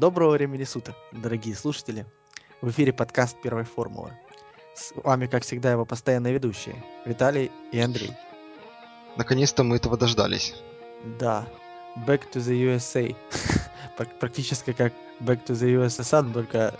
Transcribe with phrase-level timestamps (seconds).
[0.00, 2.06] Доброго времени суток, дорогие слушатели.
[2.62, 4.16] В эфире подкаст Первой формулы.
[4.74, 8.10] С вами, как всегда, его постоянные ведущие Виталий и Андрей.
[9.18, 10.54] Наконец-то мы этого дождались.
[11.18, 11.46] Да,
[12.06, 13.14] Back to the USA.
[14.20, 16.74] Практически как Back to the USSR, только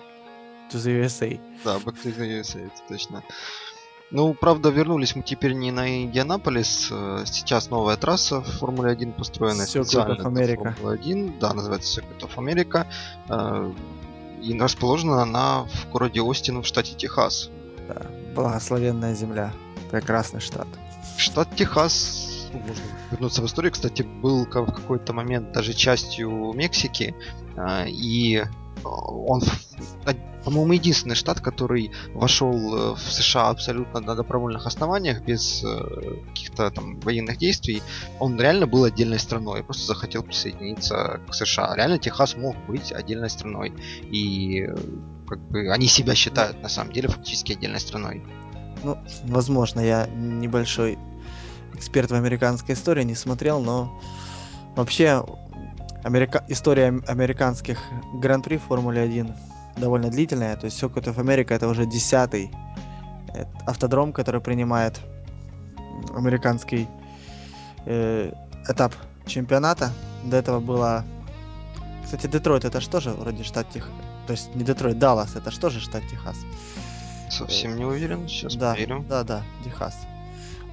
[0.72, 1.38] to the USA.
[1.62, 3.22] Да, Back to the USA, это точно.
[4.10, 6.88] Ну, правда, вернулись мы теперь не на Индианаполис.
[6.90, 10.74] э, Сейчас новая трасса в Формуле 1 построена Circuit of специально для America.
[10.74, 11.38] Формулы 1.
[11.38, 12.86] Да, называется Circuit of America.
[13.28, 13.72] Э,
[14.42, 17.50] И расположена она в городе Остин в штате Техас.
[17.86, 18.02] Да,
[18.34, 19.52] благословенная земля.
[19.90, 20.66] Прекрасный штат.
[21.16, 22.82] Штат Техас, ну, можно
[23.12, 27.14] вернуться в историю, кстати, был в какой-то момент даже частью Мексики.
[27.56, 28.44] а, И э,
[28.84, 29.42] он,
[30.44, 36.70] по-моему, единственный штат, который вошел э, в США абсолютно на добровольных основаниях, без э, каких-то
[36.70, 37.82] там военных действий.
[38.18, 41.74] Он реально был отдельной страной, просто захотел присоединиться к США.
[41.76, 43.72] Реально Техас мог быть отдельной страной.
[44.02, 44.76] И э,
[45.26, 48.22] как бы они себя считают на самом деле фактически отдельной страной.
[48.82, 50.98] Ну, возможно, я небольшой
[51.74, 54.00] эксперт в американской истории, не смотрел, но
[54.74, 55.22] вообще
[56.04, 56.44] америка...
[56.48, 57.78] история ам- американских
[58.14, 59.32] гран-при в Формуле 1
[59.76, 60.56] довольно длительная.
[60.56, 62.50] То есть Circuit of America это уже десятый
[63.34, 65.00] э, автодром, который принимает
[66.14, 66.88] американский
[67.86, 68.32] э,
[68.68, 68.94] этап
[69.26, 69.92] чемпионата.
[70.24, 71.04] До этого было...
[72.04, 73.90] Кстати, Детройт это что же вроде штат Техас?
[74.26, 76.36] То есть не Детройт, Даллас это что же штат Техас?
[77.30, 79.06] Совсем не уверен, сейчас да, проверим.
[79.08, 79.96] да, да, Техас.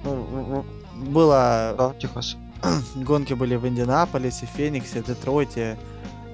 [0.04, 0.64] Ну, в-
[0.96, 2.36] в- было Да, Техас.
[2.96, 5.78] гонки были в Индианаполисе, Фениксе, Детройте,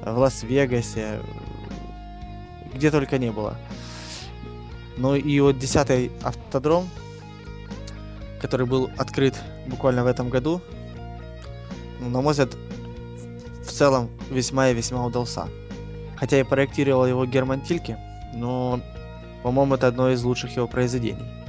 [0.05, 1.21] в Лас-Вегасе,
[2.75, 3.57] где только не было.
[4.97, 6.89] Ну и вот десятый автодром,
[8.41, 9.35] который был открыт
[9.67, 10.61] буквально в этом году,
[12.01, 12.55] на мой взгляд,
[13.65, 15.49] в целом весьма и весьма удался.
[16.17, 17.99] Хотя и проектировал его Герман Тильке,
[18.35, 18.81] но,
[19.43, 21.44] по-моему, это одно из лучших его произведений.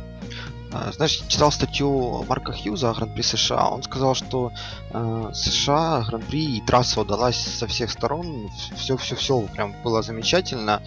[0.76, 3.70] А, Знаешь, читал статью Марка Хьюза о Гран-при США.
[3.70, 4.52] Он сказал, что
[4.92, 8.50] э, США Гран-при и трасса удалась со всех сторон.
[8.76, 10.82] Все-все-все прям было замечательно.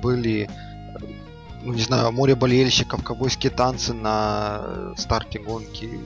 [0.00, 0.48] Были,
[1.62, 6.00] ну не знаю, море болельщиков, ковбойские танцы на э, старте гонки.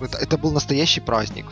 [0.00, 1.46] Это, это был настоящий праздник.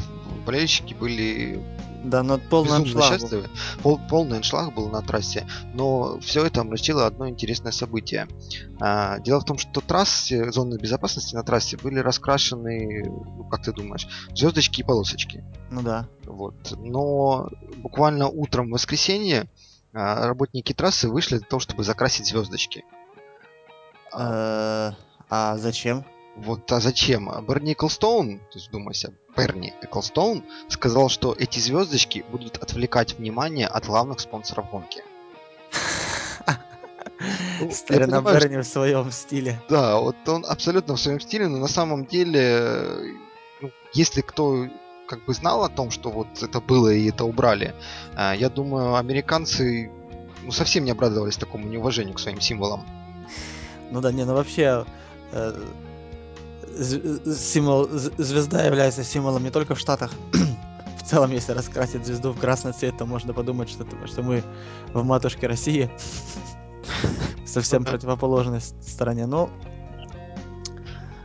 [0.44, 1.62] Болельщики были
[2.04, 3.18] Да, но полный аншлаг был.
[3.18, 3.48] счастливы.
[3.82, 8.26] Пол- полный аншлаг был на трассе, но все это омрачило одно интересное событие.
[8.80, 13.72] А, дело в том, что трассы, зоны безопасности на трассе были раскрашены, ну, как ты
[13.72, 15.44] думаешь, звездочки и полосочки.
[15.70, 16.08] Ну да.
[16.24, 16.76] Вот.
[16.78, 19.48] Но буквально утром в воскресенье
[19.94, 22.84] а, работники трассы вышли для того, чтобы закрасить звездочки.
[24.14, 24.92] Э,
[25.30, 26.04] А зачем?
[26.36, 27.30] Вот, а зачем?
[27.46, 33.86] Берни Эклстоун, то есть вдумайся, Берни Эклстоун сказал, что эти звездочки будут отвлекать внимание от
[33.86, 35.02] главных спонсоров гонки.
[37.60, 39.60] Ну, Старина Берни в своем стиле.
[39.68, 43.12] Да, вот он абсолютно в своем стиле, но на самом деле, э,
[43.60, 44.66] ну, если кто
[45.06, 47.74] как бы знал о том, что вот это было и это убрали,
[48.16, 49.90] а, я думаю, американцы
[50.42, 52.84] ну, совсем не обрадовались такому неуважению к своим символам.
[53.90, 54.84] Ну да, не, ну вообще
[55.32, 55.62] э,
[57.36, 60.12] символ, звезда является символом не только в Штатах.
[60.98, 64.42] В целом, если раскрасить звезду в красный цвет, то можно подумать, что, что мы
[64.94, 65.90] в матушке России.
[67.44, 69.26] Совсем Ну противоположной стороне.
[69.26, 69.50] Но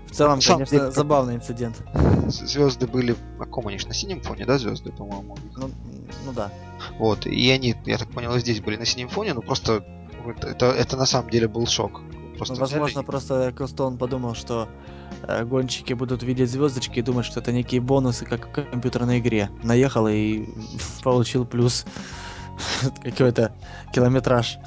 [0.08, 1.78] в целом, самом конечно, деле, забавный инцидент.
[2.28, 5.38] Звезды были на каком они ж, на синем фоне, да, звезды, по-моему.
[5.56, 5.70] Ну,
[6.26, 6.52] ну да.
[6.98, 9.86] Вот, и они, я так понял, здесь были на синем фоне, но просто
[10.42, 12.02] это, это на самом деле был шок.
[12.36, 14.68] Просто Ну, взяли возможно, и- просто Эклстоун подумал, что
[15.46, 19.50] гонщики будут видеть звездочки и думать, что это некие бонусы, как в компьютерной игре.
[19.64, 20.46] Наехал и
[21.04, 21.86] получил плюс
[23.04, 23.52] какой-то
[23.94, 24.58] километраж.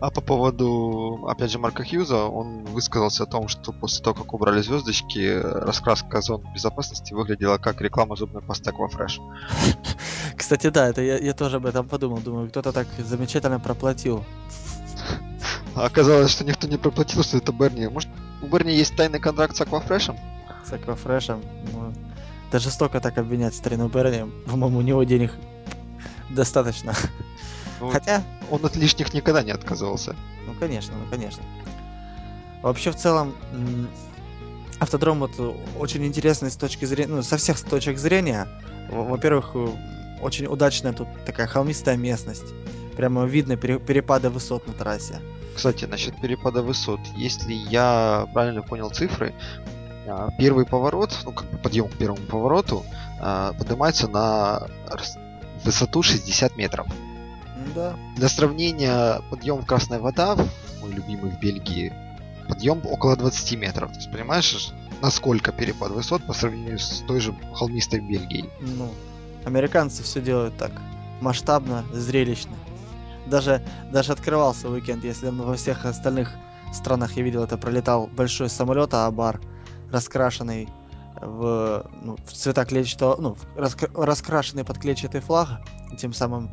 [0.00, 4.34] А по поводу, опять же, Марка Хьюза, он высказался о том, что после того, как
[4.34, 9.20] убрали звездочки, раскраска зон безопасности выглядела как реклама зубной пасты Aquafresh.
[10.36, 12.18] Кстати, да, это я, я тоже об этом подумал.
[12.18, 14.24] Думаю, кто-то так замечательно проплатил.
[15.74, 17.88] А оказалось, что никто не проплатил, что это Берни.
[17.88, 18.10] Может,
[18.42, 20.14] у Берни есть тайный контракт с Aquafresh?
[20.64, 21.42] С аквафрешем.
[21.72, 21.92] Ну,
[22.48, 24.30] это жестоко так обвинять старину Берни.
[24.46, 25.32] По-моему, у него денег
[26.30, 26.94] достаточно.
[27.80, 30.14] Ну, Хотя, Он от лишних никогда не отказывался.
[30.46, 31.42] Ну, конечно, ну, конечно.
[32.62, 33.34] Вообще, в целом,
[34.78, 35.32] автодром вот
[35.78, 38.46] очень интересный с точки зрения, ну, со всех точек зрения.
[38.90, 39.68] Во- Во-первых, э,
[40.20, 42.44] очень удачная тут такая холмистая местность.
[42.96, 45.20] Прямо видно пере- перепады высот на трассе.
[45.54, 47.00] Кстати, насчет перепада высот.
[47.16, 49.34] Если я правильно понял цифры,
[50.06, 52.84] а, первый поворот, ну как бы подъем к первому повороту,
[53.20, 54.68] а, поднимается на
[55.64, 56.86] высоту 60 метров.
[57.74, 57.94] Да.
[58.16, 60.36] Для сравнения, подъем Красная Вода,
[60.80, 61.92] мой любимый в Бельгии,
[62.48, 63.92] подъем около 20 метров.
[63.92, 68.50] То есть, понимаешь, насколько перепад высот по сравнению с той же холмистой Бельгией?
[68.60, 68.90] Ну,
[69.44, 70.72] американцы все делают так.
[71.20, 72.56] Масштабно, зрелищно.
[73.32, 76.28] Даже, даже открывался уикенд, если во всех остальных
[76.70, 79.40] странах я видел, это пролетал большой самолет Абар,
[79.90, 80.68] раскрашенный
[81.18, 85.48] в, ну, в цвета клетчатого, ну, раскра- раскрашенный под клетчатый флаг,
[85.96, 86.50] тем самым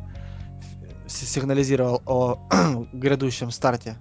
[1.06, 2.38] сигнализировал о
[2.94, 3.98] грядущем старте,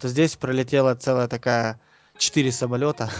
[0.00, 1.78] то здесь пролетела целая такая
[2.16, 3.10] четыре самолета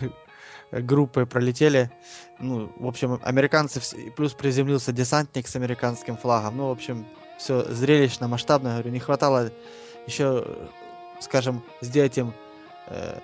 [0.72, 1.92] группы пролетели.
[2.40, 3.80] Ну, в общем, американцы,
[4.16, 6.56] плюс приземлился десантник с американским флагом.
[6.56, 7.06] Ну, в общем,
[7.38, 8.72] все зрелищно, масштабно.
[8.72, 9.50] Говорю, не хватало
[10.06, 10.44] еще,
[11.20, 12.34] скажем, сделать им
[12.88, 13.18] э,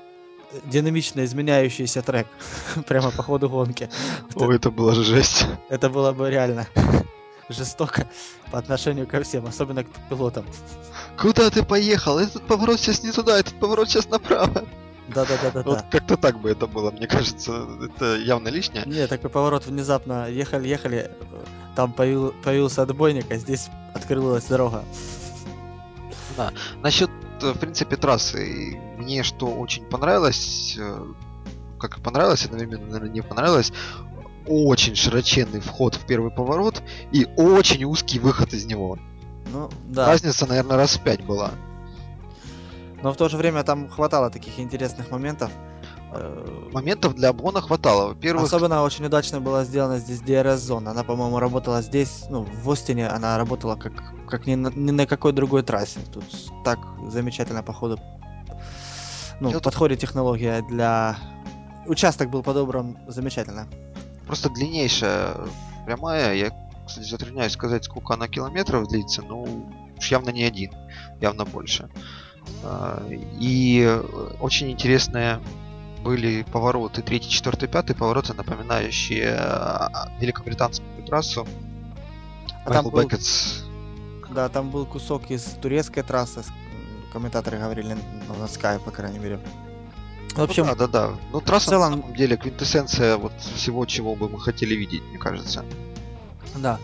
[0.65, 2.27] динамично изменяющийся трек
[2.87, 3.91] прямо по ходу гонки.
[4.35, 5.47] О, это было жесть.
[5.69, 6.67] Это было бы реально
[7.49, 8.09] жестоко
[8.51, 10.47] по отношению ко всем, особенно к пилотам.
[11.19, 12.19] Куда ты поехал?
[12.19, 14.65] Этот поворот сейчас не туда, этот поворот сейчас направо.
[15.09, 15.63] Да-да-да-да.
[15.63, 18.85] Вот как-то так бы это было, мне кажется, это явно лишнее.
[18.87, 20.31] Не, такой поворот внезапно.
[20.31, 21.11] Ехали-ехали,
[21.75, 24.85] там появил, появился отбойник, а здесь открылась дорога.
[26.37, 26.53] Да.
[26.83, 27.11] Насчет,
[27.43, 28.79] э, в принципе, трассы.
[28.99, 31.07] Мне что очень понравилось, э,
[31.79, 33.73] как понравилось, одновременно, наверное, не понравилось,
[34.47, 36.83] очень широченный вход в первый поворот
[37.13, 38.99] и очень узкий выход из него.
[39.53, 40.07] Ну, да.
[40.07, 41.53] Разница, наверное, раз в пять была.
[43.03, 45.51] Но в то же время там хватало таких интересных моментов.
[46.17, 48.09] Э, моментов для обгона хватало.
[48.09, 48.45] Во-первых...
[48.45, 50.93] Особенно очень удачно была сделана здесь DRS-зона.
[50.93, 53.93] Она, по-моему, работала здесь, ну, в Остине она работала как,
[54.29, 56.01] как ни, на, ни на какой другой трассе.
[56.13, 56.25] Тут
[56.65, 56.79] так
[57.09, 57.99] замечательно, походу,
[59.41, 61.17] ну, Я подходит технология для...
[61.87, 63.67] Участок был подобран замечательно.
[64.27, 65.37] Просто длиннейшая
[65.85, 66.35] прямая.
[66.35, 66.51] Я,
[66.87, 69.23] кстати, затрудняюсь сказать, сколько она километров длится.
[69.23, 69.69] Ну,
[69.99, 70.73] уж явно не один.
[71.21, 71.91] Явно больше.
[72.63, 74.01] А, и
[74.41, 75.41] очень интересные
[76.05, 81.47] были повороты, третий, четвертый, пятый повороты, напоминающие а, великобританскую трассу.
[82.65, 83.09] А там был...
[84.31, 86.45] Да, там был кусок из турецкой трассы,
[87.13, 87.97] комментаторы говорили
[88.29, 89.41] на Sky, по крайней мере.
[90.35, 91.15] В общем, ну, да, да, да.
[91.33, 91.91] Ну, трасса целом...
[91.93, 95.65] на самом деле квинтэссенция вот всего, чего бы мы хотели видеть, мне кажется.
[96.57, 96.79] Да.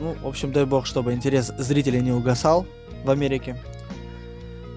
[0.00, 2.66] Ну, в общем, дай бог, чтобы интерес зрителей не угасал
[3.04, 3.60] в Америке.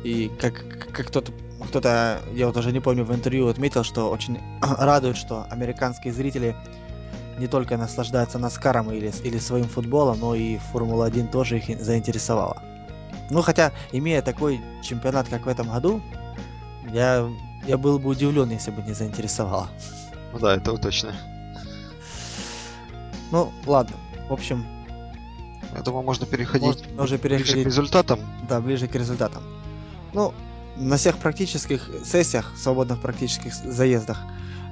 [0.04, 1.32] И как, как кто-то,
[1.66, 6.56] кто-то, я вот уже не помню, в интервью отметил, что очень радует, что американские зрители
[7.38, 12.62] не только наслаждаются Наскаром или, или своим футболом, но и Формула-1 тоже их заинтересовала.
[13.30, 16.02] Ну, хотя, имея такой чемпионат, как в этом году,
[16.92, 17.30] я,
[17.66, 19.70] я был бы удивлен, если бы не заинтересовала.
[20.34, 21.16] Ну да, это точно.
[23.32, 23.96] Ну, ладно.
[24.30, 24.66] В общем...
[25.74, 28.20] Я думаю, можно переходить можно уже переходить, ближе к результатам.
[28.50, 29.42] Да, ближе к результатам.
[30.12, 30.34] Ну,
[30.78, 34.20] на всех практических сессиях, свободных практических заездах,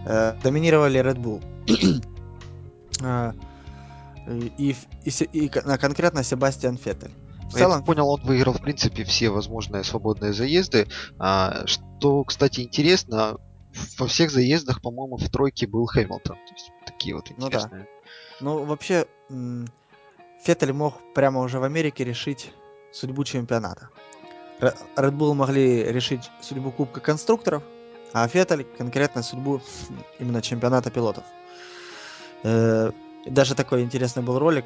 [0.06, 1.44] э, доминировали Red Bull.
[3.02, 3.34] э,
[4.58, 4.76] и,
[5.06, 7.12] и, и, конкретно Себастьян Феттель.
[7.50, 7.80] В целом...
[7.80, 10.88] Я понял, он выиграл, в принципе, все возможные свободные заезды.
[11.18, 13.38] А, что, кстати, интересно,
[13.98, 16.36] во всех заездах, по-моему, в тройке был Хэмилтон.
[16.36, 17.88] То есть такие вот интересные.
[18.40, 18.62] Ну, да.
[18.62, 19.08] ну вообще,
[20.44, 22.52] Феттель мог прямо уже в Америке решить
[22.92, 23.90] судьбу чемпионата.
[24.60, 27.64] Red Bull могли решить судьбу Кубка конструкторов,
[28.14, 29.62] а Феттель конкретно судьбу
[30.20, 31.24] именно чемпионата пилотов.
[32.44, 32.92] Э,
[33.26, 34.66] даже такой интересный был ролик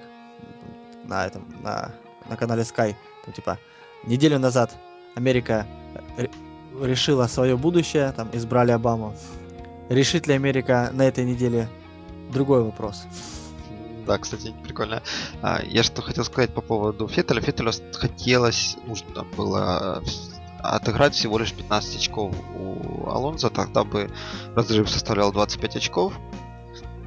[1.03, 1.91] на этом, на,
[2.29, 2.95] на канале Sky.
[3.25, 3.59] Там, типа,
[4.03, 4.71] неделю назад
[5.15, 5.67] Америка
[6.81, 9.15] решила свое будущее, там избрали Обаму.
[9.89, 11.67] Решит ли Америка на этой неделе
[12.31, 13.05] другой вопрос?
[14.05, 15.01] Да, кстати, прикольно.
[15.41, 17.41] А, я что хотел сказать по поводу Феттеля.
[17.41, 20.03] Феттелю хотелось, нужно было
[20.59, 24.09] отыграть всего лишь 15 очков у Алонза, тогда бы
[24.55, 26.13] разрыв составлял 25 очков.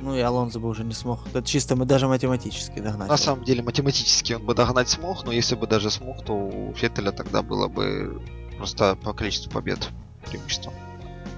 [0.00, 1.26] Ну и Алонзо бы уже не смог.
[1.28, 3.08] Это чисто мы даже математически догнать.
[3.08, 6.74] На самом деле математически он бы догнать смог, но если бы даже смог, то у
[6.74, 8.22] Феттеля тогда было бы
[8.58, 9.88] просто по количеству побед
[10.26, 10.72] преимущество.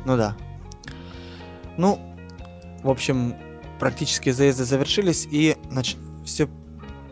[0.05, 0.37] Ну да.
[1.77, 2.01] Ну,
[2.83, 3.37] в общем,
[3.79, 6.49] практически заезды завершились и значит, все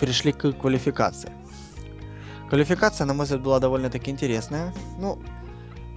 [0.00, 1.30] перешли к квалификации.
[2.48, 4.72] Квалификация, на мой взгляд, была довольно-таки интересная.
[4.98, 5.18] Ну,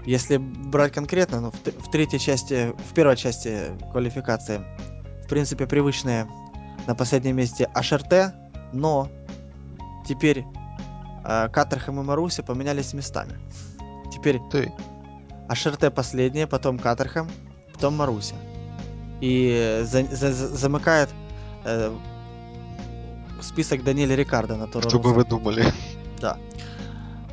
[0.05, 4.61] если брать конкретно, ну, в, в третьей части, в первой части квалификации,
[5.25, 6.27] в принципе, привычные
[6.87, 8.31] на последнем месте HRT,
[8.73, 9.09] но
[10.07, 10.45] теперь
[11.23, 13.37] э, Катерхэм и Маруси поменялись местами.
[14.11, 14.71] Теперь Ты.
[15.49, 17.29] HRT последние, потом Катерхэм,
[17.73, 18.35] потом Маруся
[19.21, 21.09] и за, за, замыкает
[21.65, 21.95] э,
[23.41, 25.65] список Даниэля Рикардо на Торо Что бы вы думали?
[26.21, 26.37] Да.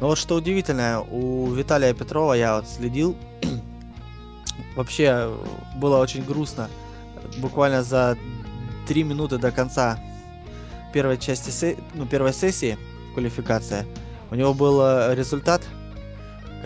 [0.00, 3.16] Но вот что удивительное, у Виталия Петрова я вот следил,
[4.76, 5.36] вообще э,
[5.76, 6.68] было очень грустно.
[7.38, 8.16] Буквально за
[8.86, 9.98] три минуты до конца
[10.92, 12.78] первой части, се- ну, первой сессии
[13.14, 13.86] квалификация,
[14.30, 15.62] у него был э, результат,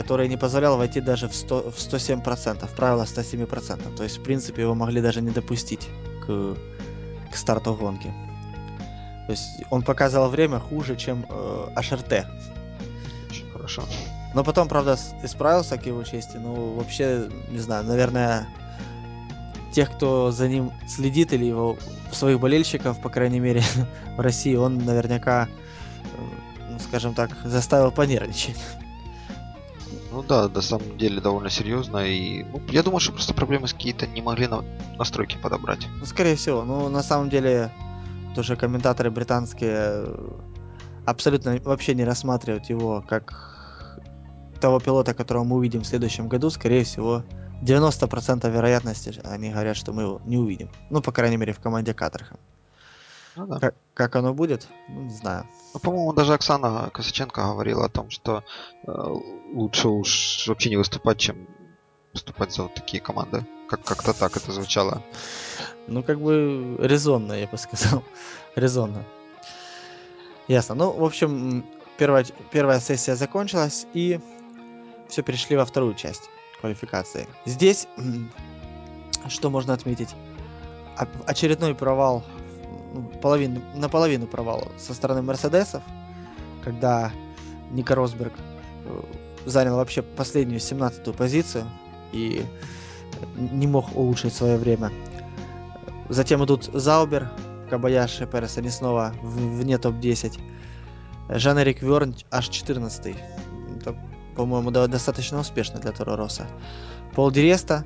[0.00, 3.96] который не позволял войти даже в, 100, в 107%, правило 107%.
[3.96, 5.88] То есть, в принципе, его могли даже не допустить
[6.26, 6.56] к,
[7.30, 8.10] к старту гонки.
[9.26, 12.24] То есть он показывал время хуже, чем э, HRT.
[13.30, 13.82] Очень хорошо.
[14.34, 16.38] Но потом, правда, исправился к его чести.
[16.38, 18.48] Ну, вообще, не знаю, наверное,
[19.70, 21.76] тех, кто за ним следит, или его
[22.10, 23.62] своих болельщиков, по крайней мере,
[24.16, 26.22] в России, он наверняка, э,
[26.70, 28.56] ну, скажем так, заставил понервничать.
[30.12, 31.98] Ну да, на самом деле довольно серьезно.
[31.98, 34.64] И ну, я думаю, что просто проблемы с какие-то не могли на-
[34.98, 35.86] настройки подобрать.
[35.98, 36.64] Ну, скорее всего.
[36.64, 37.70] Ну, на самом деле,
[38.34, 40.28] тоже комментаторы британские э,
[41.06, 43.50] абсолютно вообще не рассматривают его как
[44.60, 46.50] того пилота, которого мы увидим в следующем году.
[46.50, 47.22] Скорее всего,
[47.62, 50.70] 90% вероятности они говорят, что мы его не увидим.
[50.90, 52.36] Ну, по крайней мере, в команде Катерха.
[53.36, 53.60] Ну да.
[53.60, 55.46] Как, как оно будет, ну, не знаю.
[55.72, 58.42] Ну, по-моему, даже Оксана Косаченко говорила о том, что
[58.86, 59.14] э,
[59.52, 61.46] лучше уж вообще не выступать, чем
[62.12, 63.44] выступать за вот такие команды.
[63.68, 65.02] Как- как-то так это звучало.
[65.86, 68.02] Ну, как бы резонно, я бы сказал.
[68.56, 69.04] резонно.
[70.48, 70.74] Ясно.
[70.74, 71.64] Ну, в общем,
[71.96, 74.20] первая, первая сессия закончилась, и
[75.08, 76.30] все перешли во вторую часть
[76.60, 77.28] квалификации.
[77.44, 77.86] Здесь,
[79.28, 80.10] что можно отметить?
[81.26, 82.24] Очередной провал,
[82.92, 85.82] ну, половину, наполовину провал со стороны Мерседесов,
[86.62, 87.12] когда
[87.70, 88.34] Ника Росберг
[88.84, 89.02] э,
[89.46, 91.64] занял вообще последнюю 17-ю позицию
[92.12, 92.44] и
[93.36, 94.90] не мог улучшить свое время.
[96.08, 97.30] Затем идут Заубер,
[97.68, 100.40] Кабаяши, Перес, они снова вне топ-10.
[101.28, 103.16] Жан-Эрик Верн аж 14
[103.76, 103.96] Это,
[104.36, 106.46] по-моему, достаточно успешно для Торо Росса.
[107.14, 107.84] Пол Диреста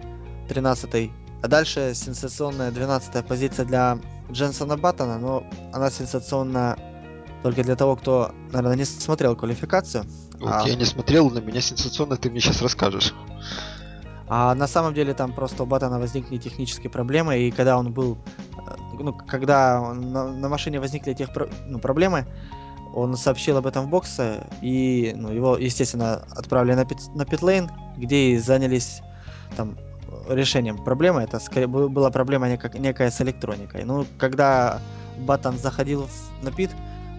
[0.48, 1.10] 13
[1.42, 3.98] А дальше сенсационная 12 позиция для
[4.30, 5.44] Дженсона Баттона, но
[5.74, 6.78] она сенсационна
[7.44, 10.06] только для того, кто, наверное, не смотрел квалификацию.
[10.40, 10.66] Вот А.
[10.66, 13.12] я не смотрел, на меня сенсационно ты мне сейчас расскажешь.
[14.28, 18.16] А на самом деле там просто у Баттона возникли технические проблемы, и когда он был,
[18.66, 21.28] э, ну, когда на, на машине возникли тех
[21.66, 22.26] ну, проблемы,
[22.94, 27.70] он сообщил об этом в боксе, и ну, его, естественно, отправили на, пит, на питлейн,
[27.98, 29.02] где и занялись
[29.54, 29.76] там
[30.30, 31.20] решением проблемы.
[31.20, 33.84] Это скорее бы- была проблема нека- некая с электроникой.
[33.84, 34.80] Ну, когда
[35.18, 36.08] Баттон заходил
[36.42, 36.70] на пит,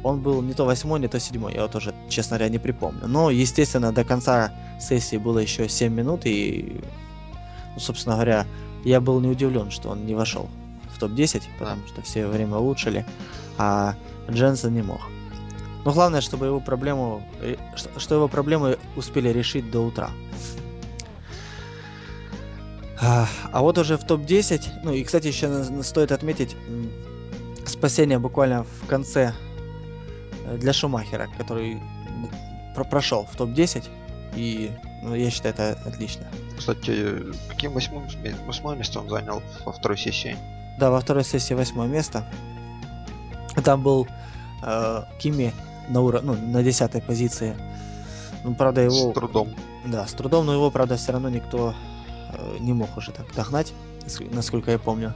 [0.05, 3.07] он был не то восьмой, не то седьмой, я вот уже, честно говоря, не припомню.
[3.07, 6.79] Но, естественно, до конца сессии было еще 7 минут, и,
[7.73, 8.45] ну, собственно говоря,
[8.83, 10.47] я был не удивлен, что он не вошел
[10.93, 13.03] в топ-10, потому что все время улучшили,
[13.57, 13.95] а
[14.29, 15.01] Дженсен не мог.
[15.83, 17.57] Но главное, чтобы его проблему, ре-
[17.97, 20.11] что- его проблемы успели решить до утра.
[23.01, 26.55] А, вот уже в топ-10, ну и, кстати, еще стоит отметить
[27.65, 29.44] спасение буквально в конце э,
[30.59, 31.81] для Шумахера, который
[32.75, 33.85] про- прошел в топ-10,
[34.35, 34.71] и
[35.01, 36.25] ну, я считаю это отлично.
[36.57, 38.07] Кстати, каким восьмым,
[38.45, 40.35] восьмое место он занял во второй сессии?
[40.79, 42.25] Да, во второй сессии восьмое место.
[43.63, 44.07] Там был
[44.63, 45.53] э, Кими
[45.89, 46.21] на, уро...
[46.21, 47.55] ну, на десятой позиции.
[48.43, 49.11] Ну, правда, его...
[49.11, 49.55] С трудом.
[49.85, 51.73] Да, с трудом, но его, правда, все равно никто
[52.33, 53.73] э, не мог уже так догнать,
[54.05, 55.13] наск- насколько я помню.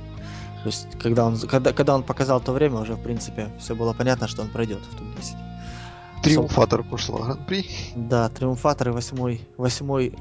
[0.63, 3.94] То есть, когда он, когда, когда он показал то время, уже, в принципе, все было
[3.94, 5.36] понятно, что он пройдет в топ-10.
[6.24, 7.70] Триумфатор прошлого гран-при.
[7.96, 10.13] Да, триумфатор и восьмой, восьмой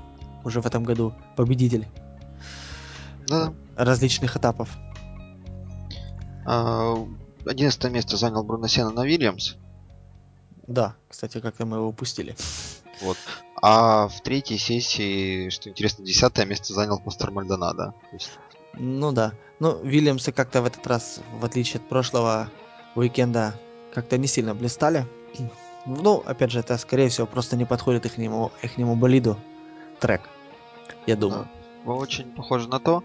[0.45, 1.88] уже в этом году победитель
[3.26, 3.52] Да.
[3.76, 4.68] различных этапов.
[6.47, 6.95] А,
[7.45, 9.54] Одиннадцатое место занял Бруно Сена на Вильямс.
[10.66, 12.37] Да, кстати, как-то мы его упустили.
[13.02, 13.16] Вот.
[13.62, 17.95] А в третьей сессии, что интересно, десятое место занял Пастор Мальдонадо.
[18.11, 18.38] То есть,
[18.75, 19.32] Ну да.
[19.60, 22.48] Ну, Вильямсы как-то в этот раз, в отличие от прошлого
[22.94, 23.54] уикенда,
[23.92, 25.06] как-то не сильно блистали.
[25.87, 28.50] Ну, опять же, это, скорее всего, просто не подходит их нему,
[28.94, 29.38] болиду
[30.00, 30.20] трек,
[31.06, 31.48] я думаю.
[31.87, 33.02] да, очень похоже на то.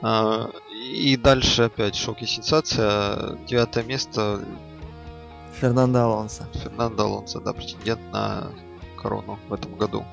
[0.00, 3.36] А, И дальше опять шок и сенсация.
[3.46, 4.40] Девятое место
[5.60, 6.46] Фернандо Алонсо.
[6.54, 8.50] Фернандо Алонсо, да, претендент на
[9.02, 10.04] корону в этом году.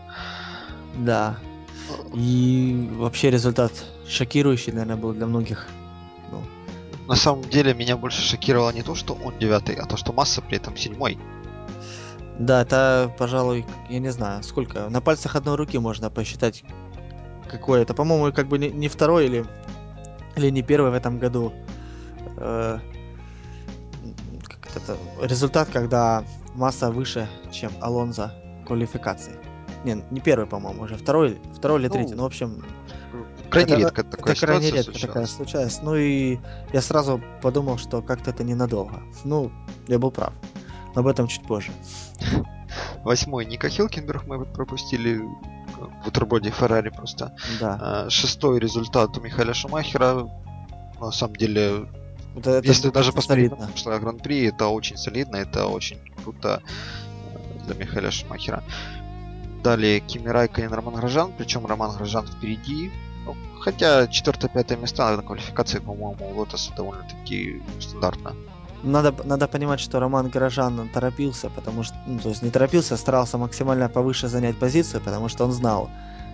[0.95, 1.37] Да.
[2.13, 3.71] И вообще результат
[4.07, 5.67] шокирующий, наверное, был для многих.
[6.31, 6.41] Ну,
[7.07, 10.41] На самом деле меня больше шокировало не то, что он девятый, а то, что Масса
[10.41, 11.17] при этом седьмой.
[12.39, 14.89] да, это, пожалуй, я не знаю, сколько.
[14.89, 16.63] На пальцах одной руки можно посчитать,
[17.49, 17.93] какое это.
[17.93, 19.45] По-моему, как бы не, не второй или,
[20.35, 21.53] или не первый в этом году
[22.37, 22.79] э,
[24.43, 26.23] как это результат, когда
[26.55, 28.31] масса выше, чем Алонзо
[28.65, 29.33] квалификации.
[29.83, 32.11] Не, не первый, по-моему, уже второй, второй или третий.
[32.11, 32.63] Ну, ну в общем,
[33.49, 35.01] крайне это, редко такая это крайне редко случалась.
[35.01, 35.79] такая случалась.
[35.81, 36.39] Ну и
[36.71, 39.03] я сразу подумал, что как-то это ненадолго.
[39.23, 39.51] Ну,
[39.87, 40.33] я был прав.
[40.95, 41.71] Но об этом чуть позже.
[43.03, 47.35] Восьмой Ника Хилкенберг мы пропустили в бутерброде Феррари просто.
[47.59, 47.77] Да.
[47.81, 50.29] А, шестой результат у Михаила Шумахера.
[50.99, 51.87] На самом деле,
[52.35, 56.61] это, это если даже посмотреть на прошлое Гран-при, это очень солидно, это очень круто
[57.33, 58.63] э, для Михаила Шумахера.
[59.63, 62.91] Далее Кими Райконен, Роман Грожан, причем Роман Грожан впереди.
[63.25, 68.35] Ну, хотя четвертое-пятое места на квалификации, по-моему, у Лотоса довольно-таки стандартно.
[68.83, 72.97] Надо, надо понимать, что Роман Горожан торопился, потому что, ну, то есть не торопился, а
[72.97, 75.89] старался максимально повыше занять позицию, потому что он знал,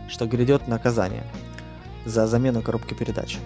[0.09, 1.23] что грядет наказание
[2.05, 3.37] за замену коробки передач.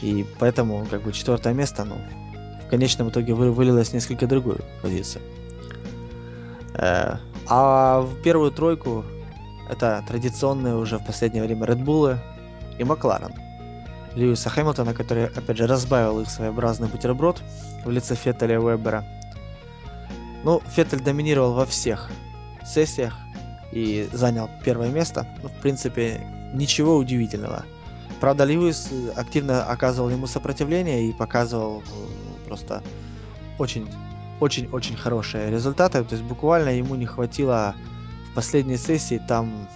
[0.00, 1.96] И поэтому, как бы, четвертое место, ну,
[2.66, 5.22] в конечном итоге вы, вылилось несколько другую позицию.
[6.74, 7.18] Э,
[7.50, 9.04] а в первую тройку
[9.68, 12.16] это традиционные уже в последнее время Red Bull
[12.78, 13.34] и Макларен.
[14.14, 17.42] Льюиса Хэмилтона, который, опять же, разбавил их своеобразный бутерброд
[17.84, 19.04] в лице Феттеля и Вебера.
[20.44, 22.10] Ну, Феттель доминировал во всех
[22.64, 23.16] сессиях
[23.72, 25.26] и занял первое место.
[25.42, 26.20] Ну, в принципе,
[26.54, 27.64] ничего удивительного.
[28.20, 32.82] Правда, Льюис активно оказывал ему сопротивление и показывал ну, просто
[33.58, 33.88] очень
[34.40, 36.02] очень-очень хорошие результаты.
[36.04, 37.74] То есть буквально ему не хватило
[38.30, 39.68] в последней сессии там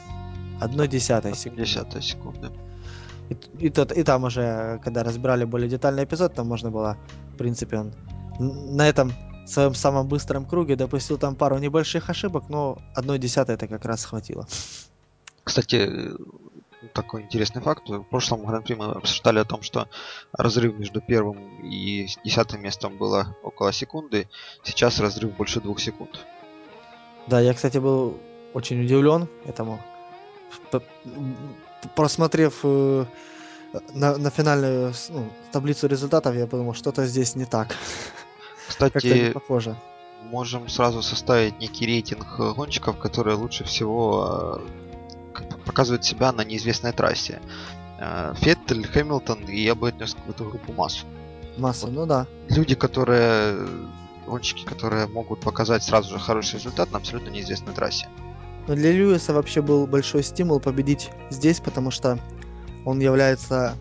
[0.61, 1.65] одной десятой секунды.
[1.65, 2.51] Десятой секунды.
[3.31, 6.97] И, и, тот, и там уже, когда разбирали более детальный эпизод, там можно было,
[7.33, 7.93] в принципе, он
[8.39, 9.13] на этом
[9.47, 14.05] своем самом быстром круге допустил там пару небольших ошибок, но одной десятой это как раз
[14.05, 14.47] хватило.
[15.43, 16.11] Кстати,
[16.93, 17.89] такой интересный факт.
[17.89, 19.89] В прошлом гран-при мы обсуждали о том, что
[20.33, 24.29] разрыв между первым и десятым местом было около секунды.
[24.63, 26.25] Сейчас разрыв больше двух секунд.
[27.27, 28.19] Да, я, кстати, был
[28.53, 29.81] очень удивлен этому.
[31.97, 33.05] Просмотрев э,
[33.93, 37.77] на, на финальную ну, таблицу результатов, я подумал, что-то здесь не так.
[38.69, 39.77] Кстати, не похоже.
[40.23, 44.94] можем сразу составить некий рейтинг гонщиков, которые лучше всего э,
[45.65, 47.41] показывают себя на неизвестной трассе.
[47.99, 51.07] Э, Феттель, Хэмилтон, и я бы отнес в эту группу массу.
[51.59, 52.27] Массу, вот ну да.
[52.49, 53.67] Люди, которые
[54.27, 58.09] гонщики, которые могут показать сразу же хороший результат на абсолютно неизвестной трассе.
[58.67, 62.19] Но для Льюиса вообще был большой стимул победить здесь, потому что
[62.87, 63.75] он является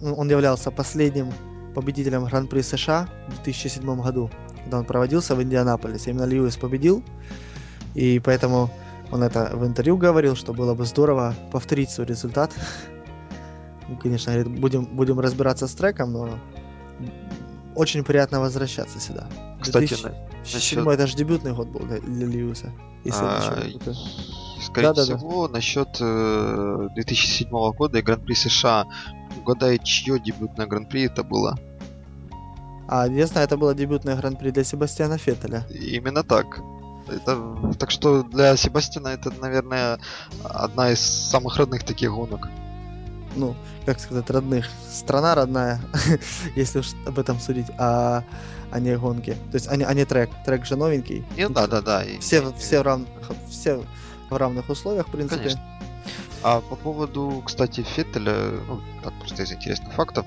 [0.00, 1.32] ну, он являлся последним
[1.74, 4.30] победителем Гран-при США в 2007 году,
[4.62, 6.10] когда он проводился в Индианаполисе.
[6.10, 7.02] Именно Льюис победил,
[7.94, 8.70] и поэтому
[9.10, 12.52] он это в интервью говорил, что было бы здорово повторить свой результат.
[13.88, 16.38] Ну, конечно, говорит, будем, будем разбираться с треком, но
[17.74, 19.26] очень приятно возвращаться сюда.
[19.60, 20.86] Кстати, 2007 насчет...
[20.86, 22.72] это же дебютный год был для, для Льюиса.
[23.04, 23.44] Если а,
[24.62, 25.54] скорее да, всего, да, да.
[25.54, 28.84] насчет э, 2007 года и Гран-при США.
[29.40, 31.56] Угадай, чье дебютное Гран-при это было?
[32.88, 35.64] А, я знаю, это было дебютное Гран-при для Себастьяна Феттеля.
[35.70, 36.60] Именно так.
[37.08, 39.98] Это, так что для Себастьяна это, наверное,
[40.44, 42.48] одна из самых родных таких гонок.
[43.36, 43.54] Ну,
[43.86, 44.66] как сказать, родных.
[44.90, 45.80] Страна родная,
[46.56, 48.24] если уж об этом судить, а,
[48.70, 49.36] а не гонки.
[49.50, 50.30] То есть, а не, а не трек.
[50.44, 51.24] Трек же новенький.
[51.36, 52.04] Ну, да, да, да.
[52.20, 53.08] Все, все, в равных,
[53.48, 53.82] все
[54.30, 55.36] в равных условиях, в принципе.
[55.36, 55.60] Конечно.
[56.42, 58.34] А по поводу, кстати, Феттеля,
[58.66, 60.24] ну, так просто из интересных фактов,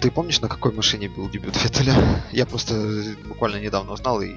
[0.00, 1.94] ты помнишь, на какой машине был дебют Феттеля?
[2.32, 2.74] Я просто
[3.26, 4.34] буквально недавно узнал и...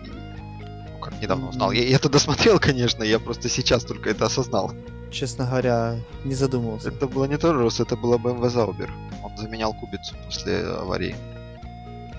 [1.09, 1.71] Ну, как недавно узнал?
[1.71, 4.71] Я, я тогда смотрел, конечно, я просто сейчас только это осознал.
[5.11, 6.89] Честно говоря, не задумывался.
[6.89, 8.89] Это было не Торрос, это было BMW Zauber.
[9.23, 11.15] Он заменял кубицу после аварии.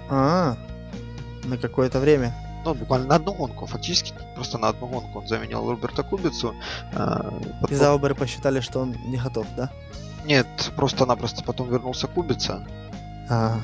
[0.08, 0.56] А,
[1.44, 2.34] на какое-то время.
[2.64, 6.54] Ну, буквально на одну гонку, фактически просто на одну гонку он заменил Роберта Кубицу.
[6.92, 7.74] А, потом...
[7.76, 9.70] И Зауберы посчитали, что он не готов, да?
[10.26, 12.66] Нет, просто-напросто потом вернулся Кубица.
[13.30, 13.60] А,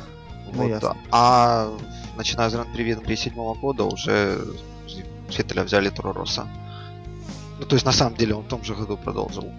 [0.47, 0.97] ну вот, ясно.
[1.11, 1.69] А
[2.17, 4.41] начиная с Гран-при Венгрии седьмого года уже
[5.29, 6.49] Феттеля взяли Торороса.
[7.59, 9.51] Ну, то есть, на самом деле, он в том же году продолжил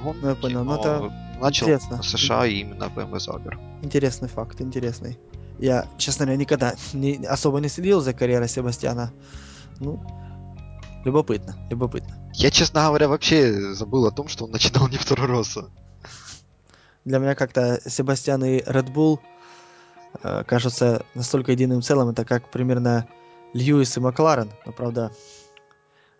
[0.00, 2.02] гонки, ну, я понял, но, но это начал интересно.
[2.02, 3.58] США и именно BMW Zauber.
[3.82, 5.18] Интересный факт, интересный.
[5.58, 9.12] Я, честно говоря, никогда не, особо не следил за карьерой Себастьяна.
[9.78, 10.02] Ну,
[11.04, 12.16] любопытно, любопытно.
[12.34, 15.58] Я, честно говоря, вообще забыл о том, что он начинал не второй раз.
[17.04, 19.18] Для меня как-то Себастьян и Red Bull
[20.22, 22.10] э, кажутся настолько единым целым.
[22.10, 23.06] Это как примерно
[23.52, 24.50] Льюис и Макларен.
[24.66, 25.12] Но, правда,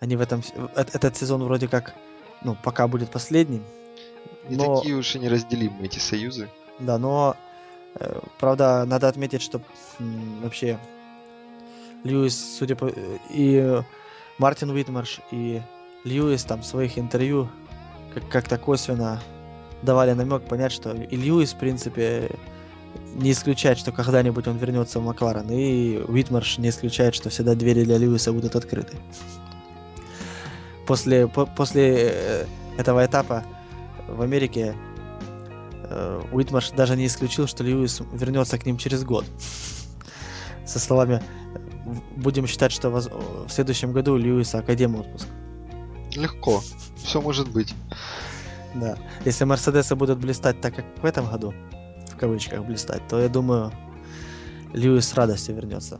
[0.00, 0.42] они в этом...
[0.74, 1.94] Этот сезон вроде как,
[2.42, 3.64] ну, пока будет последним.
[4.48, 4.76] Не но...
[4.76, 6.48] такие уж и неразделимые эти союзы.
[6.78, 7.36] Да, но
[7.96, 9.60] Э, правда, надо отметить, что
[9.98, 10.78] вообще
[12.04, 12.92] Льюис, судя по...
[13.30, 13.82] И
[14.38, 15.60] Мартин Уитмарш, и
[16.04, 17.48] Льюис там в своих интервью
[18.14, 19.20] как- как-то косвенно
[19.82, 22.30] давали намек понять, что и Льюис, в принципе,
[23.16, 27.84] не исключает, что когда-нибудь он вернется в Макларен, и Уитмарш не исключает, что всегда двери
[27.84, 28.96] для Льюиса будут открыты.
[30.86, 32.46] После, по- после э,
[32.78, 33.44] этого этапа
[34.08, 34.74] в Америке
[35.84, 39.24] э, Уитмарш даже не исключил, что Льюис вернется к ним через год.
[40.66, 41.22] Со словами
[41.84, 45.26] «В- будем считать, что воз- в следующем году у Льюиса академия отпуск.
[46.16, 46.60] Легко.
[46.96, 47.74] Все может быть.
[48.74, 48.96] Да.
[49.24, 51.54] Если Мерседесы будут блистать так, как в этом году,
[52.20, 53.72] кавычках блистать, то я думаю,
[54.74, 55.98] Льюис с радостью вернется.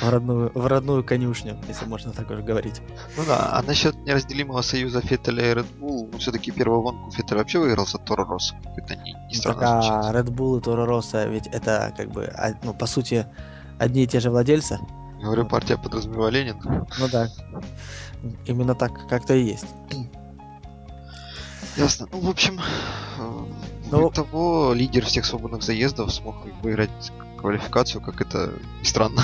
[0.00, 2.80] В родную, в родную конюшню, если можно так уже говорить.
[3.16, 7.36] Ну да, а насчет неразделимого союза Феттеля и Red Bull, ну все-таки первую гонку Феттель
[7.36, 8.56] вообще выиграл за Торо Россо.
[8.76, 10.12] Это не, не странно Так, а.
[10.12, 13.26] Red Bull и Toro Rosso, ведь это как бы, а, ну, по сути,
[13.78, 14.80] одни и те же владельцы.
[15.22, 16.60] Говорю, партия подразумевала Ленин.
[16.64, 17.28] Ну да,
[18.46, 19.66] именно так как-то и есть.
[21.76, 22.08] Ясно.
[22.10, 22.60] Ну, в общем,
[23.92, 29.22] э, Ну- того лидер всех свободных заездов смог выиграть квалификацию, как это ни странно.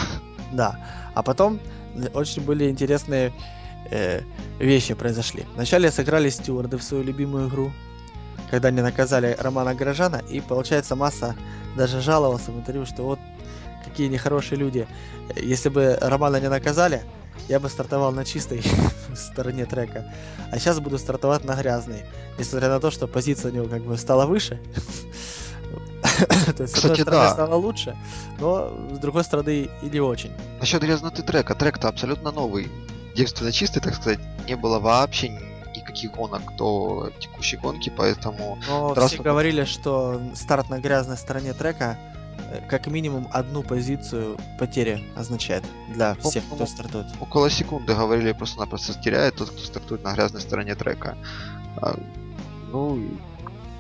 [0.53, 0.79] Да.
[1.15, 1.61] А потом
[2.15, 3.33] очень были интересные
[3.91, 4.23] э,
[4.59, 5.45] вещи произошли.
[5.55, 7.73] Вначале сыграли стюарды в свою любимую игру,
[8.51, 11.37] когда они наказали Романа Горожана, и получается масса
[11.77, 13.19] даже жаловался в интервью, что вот
[13.85, 14.87] какие нехорошие люди.
[15.37, 17.03] Если бы Романа не наказали,
[17.49, 18.63] я бы стартовал на чистой
[19.15, 20.13] стороне трека.
[20.51, 22.05] А сейчас буду стартовать на грязной.
[22.39, 24.61] Несмотря на то, что позиция у него как бы стала выше.
[26.57, 27.31] То есть, с одной стороны, да.
[27.31, 27.97] стало лучше,
[28.41, 30.33] но с другой стороны и не очень.
[30.61, 31.55] Насчет грязноты трека.
[31.55, 32.69] Трек-то абсолютно новый.
[33.15, 34.21] Девственно чистый, так сказать.
[34.47, 35.29] Не было вообще
[35.75, 38.59] никаких гонок до текущей гонки, поэтому...
[38.69, 41.99] Но все говорили, что старт на грязной стороне трека
[42.69, 47.07] как минимум одну позицию потери означает для Ну, всех, кто стартует.
[47.21, 51.17] Около секунды говорили, просто-напросто теряет тот, кто стартует на грязной стороне трека.
[51.77, 51.99] А,
[52.73, 52.99] ну,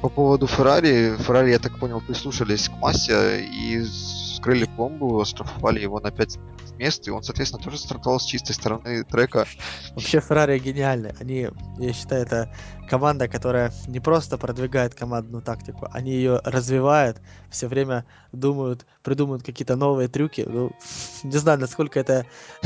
[0.01, 5.99] по поводу Феррари, Феррари, я так понял, прислушались к массе и скрыли пломбу, оштрафовали его
[6.01, 6.38] на 5
[6.78, 9.46] мест, и он, соответственно, тоже стартовал с чистой стороны трека.
[9.94, 11.14] Вообще Феррари гениальны.
[11.20, 12.54] Они, я считаю, это
[12.88, 19.76] команда, которая не просто продвигает командную тактику, они ее развивают, все время думают, придумывают какие-то
[19.76, 20.44] новые трюки.
[20.46, 20.72] Ну,
[21.22, 22.26] не знаю, насколько это,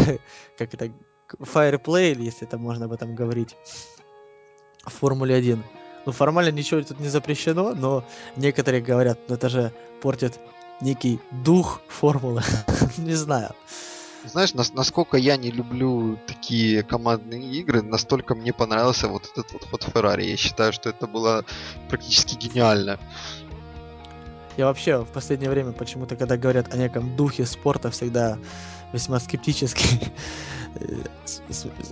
[0.58, 0.92] как это,
[1.40, 3.56] fireplay, если это можно об этом говорить,
[4.84, 5.62] в Формуле 1.
[6.04, 8.04] Ну, формально ничего тут не запрещено, но
[8.36, 10.38] некоторые говорят, ну это же портит
[10.80, 12.42] некий дух формулы.
[12.98, 13.54] Не знаю.
[14.24, 19.64] Знаешь, нас- насколько я не люблю такие командные игры, настолько мне понравился вот этот вот
[19.64, 20.24] ход Феррари.
[20.24, 21.44] Я считаю, что это было
[21.88, 22.98] практически гениально.
[24.56, 28.38] Я вообще в последнее время почему-то, когда говорят о неком духе спорта, всегда
[28.92, 30.12] весьма скептически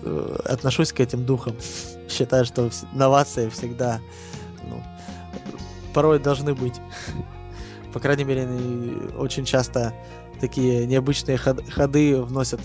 [0.44, 1.56] отношусь к этим духам.
[2.08, 4.00] Считаю, что новации всегда
[4.64, 4.82] ну,
[5.94, 6.74] порой должны быть.
[7.92, 8.48] По крайней мере,
[9.16, 9.92] очень часто
[10.40, 12.60] такие необычные ход- ходы вносят,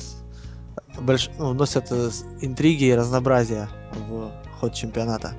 [0.99, 1.29] больш...
[1.37, 2.09] ну, вносят э,
[2.41, 3.67] интриги и разнообразие
[4.07, 5.33] в ход чемпионата.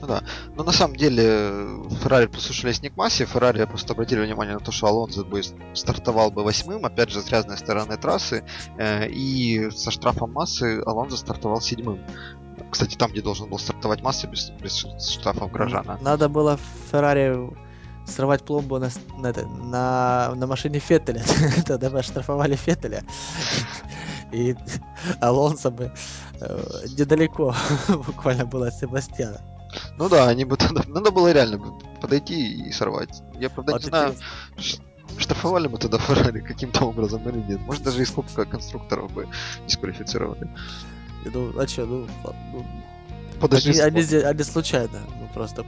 [0.00, 0.22] Ну да.
[0.56, 4.60] Но на самом деле э, Феррари послушались не к массе, Феррари просто обратили внимание на
[4.60, 5.42] то, что Алонсо бы
[5.74, 8.44] стартовал бы восьмым, опять же, с грязной стороны трассы,
[8.78, 12.00] э, и со штрафом массы Алонсо стартовал седьмым.
[12.70, 15.98] Кстати, там, где должен был стартовать масса без, без штрафов Грожана.
[16.00, 16.58] Надо было
[16.90, 17.50] Феррари
[18.10, 21.22] срывать пломбу на, на, это- на, на машине Феттеля.
[21.66, 23.02] Тогда бы оштрафовали Феттеля.
[24.32, 24.54] И
[25.20, 25.92] Алонсо бы
[26.40, 26.64] э,
[26.98, 27.54] недалеко
[27.88, 29.40] буквально было от Себастьяна.
[29.96, 30.82] Ну да, они бы тогда...
[30.86, 31.58] Надо было реально
[32.00, 33.22] подойти и сорвать.
[33.38, 34.14] Я, правда, Вот не знаю,
[35.18, 37.60] штрафовали бы тогда Феррари каким-то образом или нет.
[37.60, 39.28] Может, даже из Кубка конструкторов бы
[39.66, 40.48] дисквалифицировали.
[41.24, 42.06] Ну, а чё, ну,
[42.52, 42.66] ну,
[43.40, 45.64] Подожди, они, они, зе- они случайно, ну просто,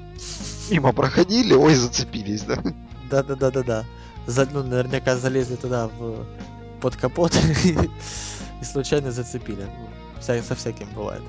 [0.71, 2.63] мимо проходили, ой, зацепились, да?
[3.11, 3.85] да-да-да-да-да.
[4.27, 6.25] За, ну, наверняка залезли туда в,
[6.81, 9.63] под капот и случайно зацепили.
[9.65, 9.89] Ну,
[10.21, 11.23] вся- со всяким бывает.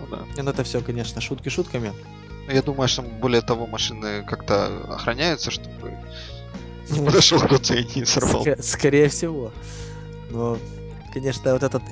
[0.00, 0.22] Ну да.
[0.36, 1.92] Не, Ну, это все, конечно, шутки шутками.
[2.46, 5.92] Ну, Я думаю, что более того, машины как-то охраняются, чтобы
[6.90, 8.44] не подошел кто-то и не сорвал.
[8.44, 9.50] Ска- скорее всего.
[10.30, 10.58] Но,
[11.12, 11.82] конечно, вот этот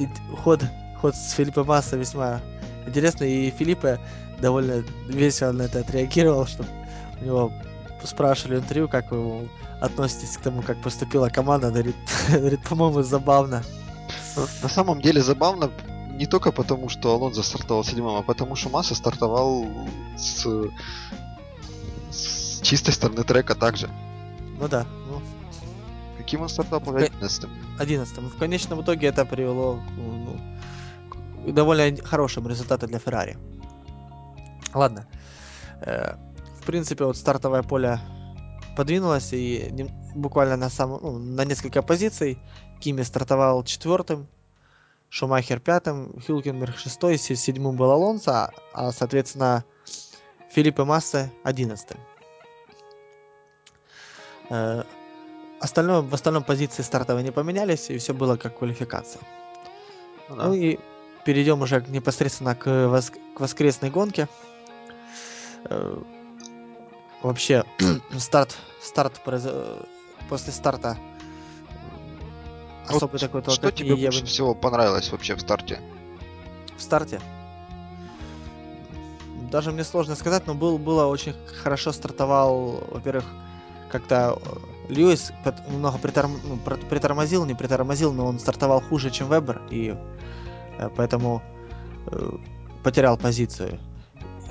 [0.42, 0.62] ход,
[1.00, 2.40] ход с Филиппом Масса весьма
[2.86, 3.46] интересный.
[3.46, 3.98] И Филиппе
[4.40, 6.64] довольно весело на это отреагировал, что
[7.20, 7.52] у него
[8.04, 9.48] спрашивали интервью, как вы
[9.80, 11.70] относитесь к тому, как поступила команда.
[11.70, 11.96] Говорит,
[12.28, 13.62] говорит, по-моему, забавно.
[14.62, 15.70] На самом деле забавно
[16.14, 19.66] не только потому, что Алонзо стартовал седьмым, а потому что Масса стартовал
[20.16, 20.46] с,
[22.10, 23.88] с чистой стороны трека также.
[24.58, 25.20] Ну да, ну,
[26.24, 26.96] Каким он стартовал?
[26.96, 27.46] 11
[27.78, 30.40] 11 В конечном итоге это привело ну,
[31.52, 33.36] довольно хорошим результатам для Феррари.
[34.72, 35.06] Ладно.
[35.80, 36.14] Э,
[36.60, 38.00] в принципе, вот стартовое поле
[38.76, 42.38] подвинулось и не, буквально на, сам, ну, на несколько позиций.
[42.80, 44.26] Кими стартовал четвертым,
[45.08, 49.64] Шумахер пятым, Хюлкенберг шестой, седьмым был Алонсо, а, соответственно,
[50.50, 51.98] Филипп и Масса одиннадцатым.
[54.50, 54.82] Э,
[55.60, 59.22] остальное, в остальном позиции стартовые не поменялись, и все было как квалификация.
[60.28, 60.46] Ну, да.
[60.46, 60.78] ну и
[61.24, 64.28] перейдем уже непосредственно к, вос- к воскресной гонке.
[65.64, 65.96] Э,
[67.22, 67.64] вообще,
[68.18, 69.20] старт, старт
[70.28, 70.98] после старта
[72.88, 74.26] особый вот такой Что тебе больше бы...
[74.26, 75.80] всего понравилось вообще в старте?
[76.76, 77.20] В старте?
[79.50, 83.24] Даже мне сложно сказать, но был, было очень хорошо стартовал, во-первых,
[83.90, 84.40] как-то
[84.88, 85.32] э, Льюис
[85.68, 86.40] немного приторм...
[86.44, 89.96] ну, притормозил, не притормозил, но он стартовал хуже, чем Вебер, и
[90.96, 91.42] поэтому
[92.06, 92.30] э,
[92.82, 93.78] потерял позицию.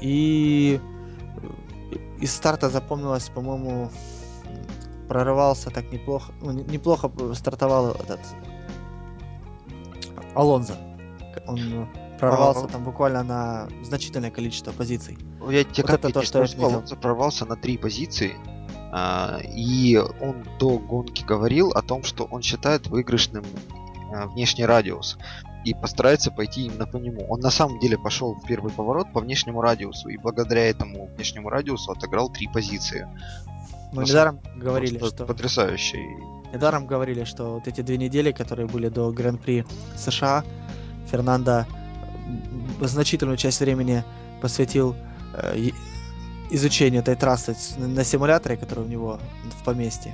[0.01, 0.79] И
[2.19, 3.89] из старта запомнилось, по-моему,
[5.07, 8.19] прорывался так неплохо, ну, неплохо стартовал этот
[10.33, 10.75] Алонзо.
[11.47, 11.87] Он
[12.19, 15.17] прорвался там буквально на значительное количество позиций.
[15.49, 18.35] Я тебе вот это то, что я Алонзо прорвался на три позиции,
[18.91, 23.43] а, и он до гонки говорил о том, что он считает выигрышным
[24.33, 25.17] внешний радиус
[25.65, 27.25] и постарается пойти именно по нему.
[27.29, 31.49] Он на самом деле пошел в первый поворот по внешнему радиусу и благодаря этому внешнему
[31.49, 33.07] радиусу отыграл три позиции.
[33.93, 35.25] Мы ну, недаром говорили, что...
[35.25, 36.03] Потрясающий.
[36.51, 40.43] Недаром говорили, что вот эти две недели, которые были до Гран-при США,
[41.09, 41.65] Фернандо
[42.81, 44.03] значительную часть времени
[44.41, 44.95] посвятил
[45.33, 45.69] э,
[46.49, 49.19] изучению этой трассы на симуляторе, который у него
[49.59, 50.13] в поместье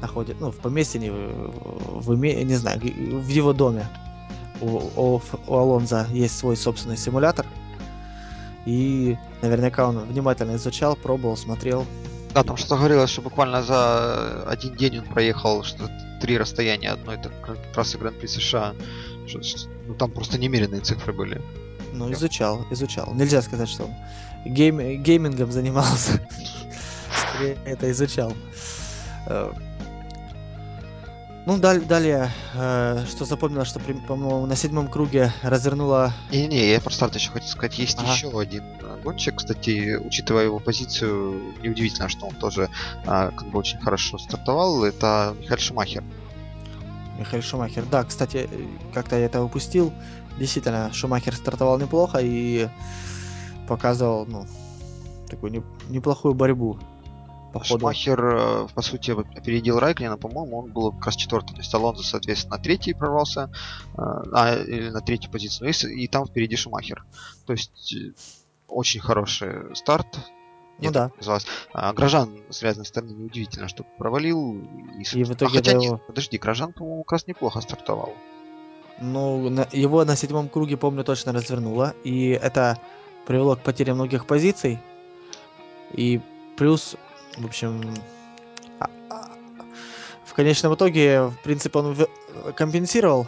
[0.00, 3.86] находит, ну, в поместье, не, в, в, не знаю, в его доме.
[4.60, 7.46] У, у, у Алонза есть свой собственный симулятор.
[8.66, 11.86] И наверняка он внимательно изучал, пробовал, смотрел,
[12.34, 15.88] да, там что говорилось, что буквально за один день он проехал что
[16.20, 17.18] три расстояния одной
[17.72, 18.74] трассы Гран-при США.
[19.26, 21.40] Что, что, ну, там просто немеренные цифры были.
[21.92, 23.14] Ну, изучал, изучал.
[23.14, 23.94] Нельзя сказать, что он
[24.52, 26.20] гейм, геймингом занимался.
[27.64, 28.32] Это изучал.
[31.44, 36.12] Э, ну, далее, далее э, что запомнила, что, по-моему, на седьмом круге развернула...
[36.30, 38.12] Не-не, я про старт еще хотел сказать, есть ага.
[38.12, 38.64] еще один
[39.02, 42.70] гонщик, кстати, учитывая его позицию, неудивительно, что он тоже
[43.06, 46.04] а, как бы очень хорошо стартовал, это Михаил Шумахер.
[47.18, 48.48] Михаил Шумахер, да, кстати,
[48.92, 49.92] как-то я это упустил.
[50.38, 52.68] Действительно, Шумахер стартовал неплохо и
[53.68, 54.46] показывал, ну,
[55.28, 56.78] такую не, неплохую борьбу
[57.54, 57.80] по ходу.
[57.80, 61.54] Шумахер, э, по сути, опередил Райклина, по-моему, он был как раз четвертый.
[61.54, 63.48] То есть Алонзо, соответственно, на третий прорвался,
[63.96, 67.04] э, а, или на третью позицию, и, и там впереди Шумахер.
[67.46, 68.12] То есть э,
[68.66, 70.18] очень хороший старт.
[70.80, 71.10] Ну да.
[71.16, 71.46] Казалось.
[71.72, 74.58] А, Грожан с разной стороны неудивительно, что провалил.
[74.98, 75.98] И, и в итоге а хотя нет, его...
[75.98, 78.14] подожди, Грожан, по-моему, как раз неплохо стартовал.
[79.00, 81.94] Ну, на, его на седьмом круге, помню, точно развернуло.
[82.02, 82.80] И это
[83.26, 84.80] привело к потере многих позиций.
[85.92, 86.20] И
[86.56, 86.96] плюс,
[87.36, 87.94] в общем,
[88.80, 89.30] а, а,
[90.24, 91.96] в конечном итоге, в принципе, он
[92.56, 93.26] компенсировал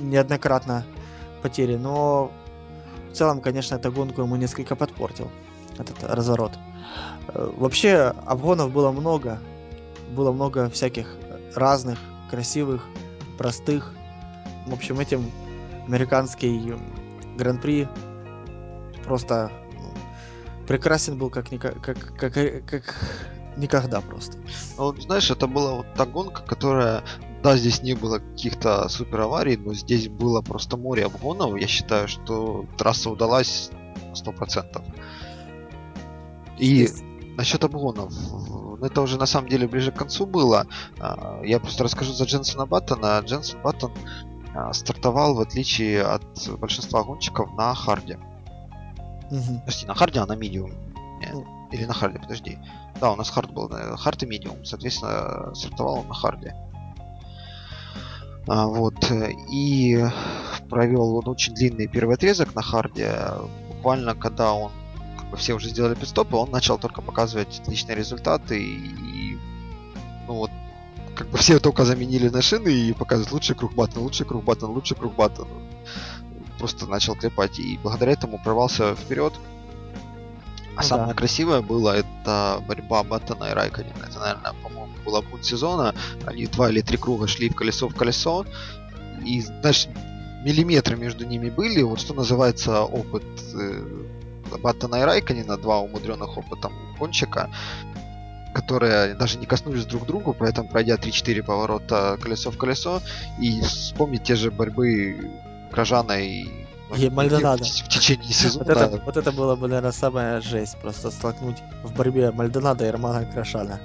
[0.00, 0.84] неоднократно
[1.42, 2.30] потери, но
[3.10, 5.30] в целом, конечно, эта гонку ему несколько подпортил,
[5.78, 6.52] этот разворот.
[7.28, 9.38] Э, вообще, обгонов было много.
[10.10, 11.14] Было много всяких
[11.54, 11.98] разных,
[12.30, 12.86] красивых,
[13.38, 13.92] простых.
[14.66, 15.30] В общем, этим
[15.86, 16.74] американский
[17.36, 17.88] гран-при
[19.04, 19.50] просто
[20.66, 22.34] прекрасен был как, как, как, как,
[22.66, 22.94] как
[23.56, 24.38] никогда просто.
[24.78, 27.02] Ну, знаешь, это была вот та гонка, которая
[27.42, 31.56] да, здесь не было каких-то супер аварий, но здесь было просто море обгонов.
[31.56, 33.70] Я считаю, что трасса удалась
[34.10, 34.82] на 100%.
[36.58, 37.02] И здесь...
[37.36, 38.12] насчет обгонов.
[38.30, 40.66] Ну, это уже на самом деле ближе к концу было.
[41.00, 43.20] А, я просто расскажу за Дженсона Баттона.
[43.24, 43.92] Дженсон Баттон
[44.54, 48.20] а, стартовал, в отличие от большинства гонщиков, на харде.
[49.32, 49.60] Угу.
[49.60, 50.72] Подожди, на харде, а на медиум.
[51.32, 51.46] Ну.
[51.72, 52.58] Или на харде, подожди.
[53.00, 53.70] Да, у нас хард был.
[53.96, 54.64] Хард и медиум.
[54.64, 56.54] Соответственно, стартовал он на харде.
[58.46, 59.10] А, вот.
[59.50, 60.04] И
[60.68, 63.16] провел он очень длинный первый отрезок на харде.
[63.68, 64.70] Буквально, когда он
[65.18, 68.62] как бы все уже сделали пит-стопы, он начал только показывать отличные результаты.
[68.62, 69.38] И,
[70.28, 70.50] ну вот,
[71.16, 74.72] как бы все только заменили на шины и показывают лучший круг Баттон, лучший круг Баттон,
[74.72, 75.48] лучший круг Баттон.
[76.62, 77.58] Просто начал клепать.
[77.58, 79.32] И благодаря этому прорвался вперед.
[80.76, 81.14] А Ну самое да.
[81.14, 84.04] красивое было это борьба Баттона и Райкконена.
[84.08, 85.92] Это, наверное, по-моему, было пик сезона.
[86.24, 88.46] Они два или три круга шли в колесо в колесо.
[89.26, 89.88] И, знаешь,
[90.44, 91.82] миллиметры между ними были.
[91.82, 93.84] Вот что называется опыт э,
[94.62, 97.50] Баттона и Райконина, два умудренных опытом гонщика,
[98.54, 103.02] которые даже не коснулись друг другу, поэтому пройдя 3-4 поворота колесо в колесо,
[103.40, 105.28] и вспомнить те же борьбы
[105.72, 106.44] Грожана и,
[106.96, 107.64] И Мальдонадо.
[107.64, 108.64] в, течение сезона.
[108.64, 110.76] Вот это, вот это было бы, наверное, самая жесть.
[110.80, 113.80] Просто столкнуть в борьбе Мальдонадо и Романа Крашана.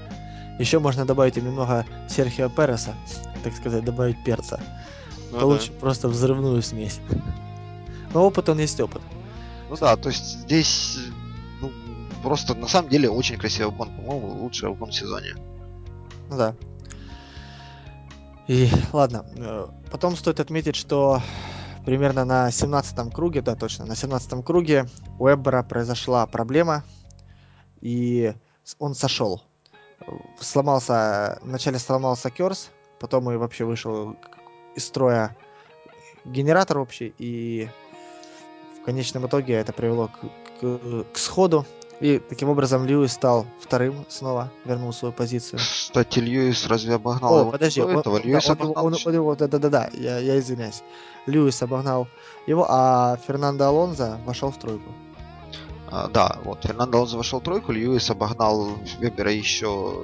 [0.60, 2.95] Еще можно добавить немного Серхио Переса,
[3.43, 4.60] так сказать, добавить перца.
[5.32, 7.00] Ну Получим просто взрывную смесь.
[8.13, 9.02] Но опыт он есть опыт.
[9.69, 10.97] Ну да, то есть здесь
[11.62, 11.71] ну,
[12.23, 15.36] просто на самом деле очень красивый гон, по-моему, лучший гон в сезоне.
[16.30, 16.56] Ну да.
[18.47, 21.21] И ладно, э, потом стоит отметить, что
[21.88, 24.88] примерно на 17 круге, да, точно, на 17 круге
[25.19, 26.84] у Эббера произошла проблема,
[27.80, 28.34] и
[28.78, 29.41] он сошел.
[30.38, 34.17] Сломался, вначале сломался Керс, потом и вообще вышел
[34.76, 35.34] из строя
[36.26, 37.69] генератор общий, и
[38.82, 41.65] в конечном итоге это привело к, к- к сходу.
[41.99, 45.60] И таким образом Льюис стал вторым снова, вернул свою позицию.
[45.60, 48.19] Кстати, Льюис разве обогнал О, его подожди, до он, этого?
[48.19, 50.83] да, Льюис он, его- обогнал он, он его, да-да-да, я, я извиняюсь.
[51.25, 52.07] Льюис обогнал
[52.45, 54.91] его, а Фернандо Алонзо вошел в тройку.
[55.89, 59.95] А, да, вот Фернандо Алонсо вошел в тройку, Льюис обогнал Вебера еще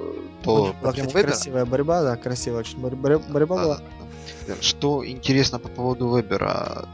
[0.42, 1.22] до была, кстати, Вебера.
[1.28, 3.76] красивая борьба, да, красивая очень борьба Да, была.
[3.78, 3.84] да,
[4.48, 4.54] да.
[4.60, 6.86] Что интересно по поводу Вебера,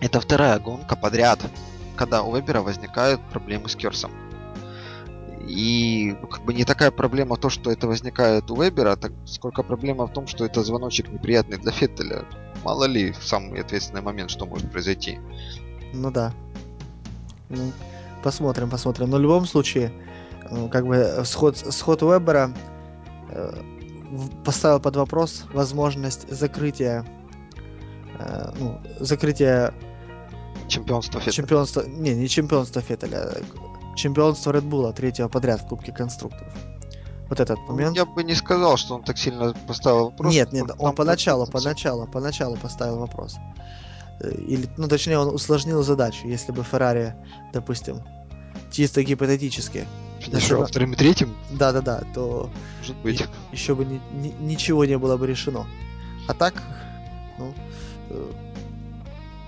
[0.00, 1.40] это вторая гонка подряд,
[1.96, 4.10] когда у Вебера возникают проблемы с Керсом.
[5.46, 9.62] И ну, как бы не такая проблема то, что это возникает у Вебера, так сколько
[9.62, 12.24] проблема в том, что это звоночек неприятный для Феттеля.
[12.64, 15.18] Мало ли в самый ответственный момент, что может произойти.
[15.92, 16.32] Ну да.
[17.50, 17.72] Ну,
[18.22, 19.10] посмотрим, посмотрим.
[19.10, 19.92] Но в любом случае,
[20.50, 22.50] э, как бы сход, сход Уэббера
[23.30, 23.52] э,
[24.44, 27.04] поставил под вопрос возможность закрытия
[28.18, 29.74] э, ну, закрытия
[30.74, 31.32] Чемпионство Феттеля.
[31.36, 36.52] чемпионства, не, не чемпионства Феттеля, а чемпионства Red Bull третьего подряд в Кубке конструкторов.
[37.28, 37.96] Вот этот Ну, момент.
[37.96, 40.32] я бы не сказал, что он так сильно поставил вопрос.
[40.34, 43.36] Нет, нет, он поначалу, поначалу, поначалу поставил вопрос.
[44.20, 46.26] Э, Или, ну, точнее, он усложнил задачу.
[46.28, 47.14] Если бы Феррари,
[47.52, 48.00] допустим,
[48.70, 49.86] чисто гипотетически,
[50.20, 53.26] Финишировал вторым и третьим, да-да-да, то может быть.
[53.52, 55.66] еще бы ни- ни- ничего не было бы решено.
[56.28, 56.54] А так,
[57.38, 57.52] ну,
[58.10, 58.30] э,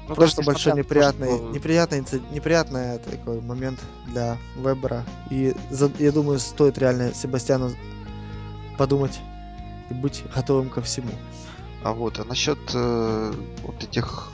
[0.09, 5.05] Ну, просто даже большой на то, неприятный, что- неприятный, неприятный такой момент для Вебера.
[5.31, 7.73] И за- я думаю, стоит реально Себастьяну
[8.79, 9.19] подумать
[9.90, 11.11] и быть готовым ко всему.
[11.83, 13.33] А вот, а насчет э,
[13.64, 14.29] вот этих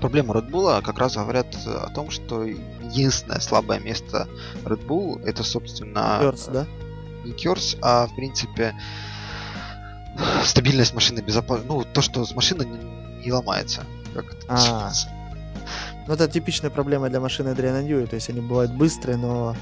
[0.00, 4.28] проблем Red Bull как раз говорят о том, что единственное слабое место
[4.64, 6.66] Red Bull это, собственно, Перс, да?
[7.24, 8.74] не Curse, а в принципе
[10.44, 11.68] стабильность машины безопасности.
[11.72, 13.84] Ну, то, что с машины не, не ломается.
[14.14, 14.92] Как это А.
[16.06, 19.56] Ну, это типичная проблема для машины Adriana Newey, то есть они бывают быстрые, но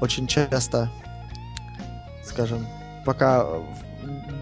[0.00, 0.90] очень часто,
[2.24, 2.66] скажем,
[3.04, 3.46] пока,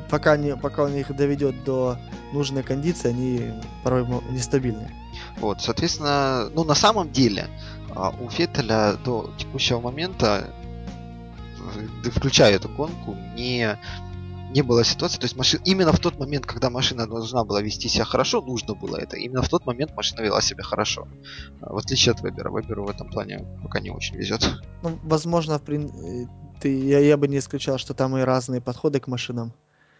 [0.09, 1.99] пока, не, пока он их доведет до
[2.33, 3.53] нужной кондиции, они
[3.85, 4.91] порой нестабильны.
[5.39, 7.49] Вот, соответственно, ну на самом деле
[7.95, 10.51] а, у Феттеля до текущего момента,
[12.03, 13.79] да, включая эту гонку, не
[14.57, 17.89] не было ситуации, то есть машина именно в тот момент, когда машина должна была вести
[17.89, 19.17] себя хорошо, нужно было это.
[19.19, 21.07] Именно в тот момент машина вела себя хорошо,
[21.61, 22.51] А, в отличие от Вебера.
[22.51, 24.41] Веберу в этом плане пока не очень везет.
[24.83, 26.27] Ну, возможно, в прин- э,
[26.61, 29.53] ты, я, я бы не исключал, что там и разные подходы к машинам.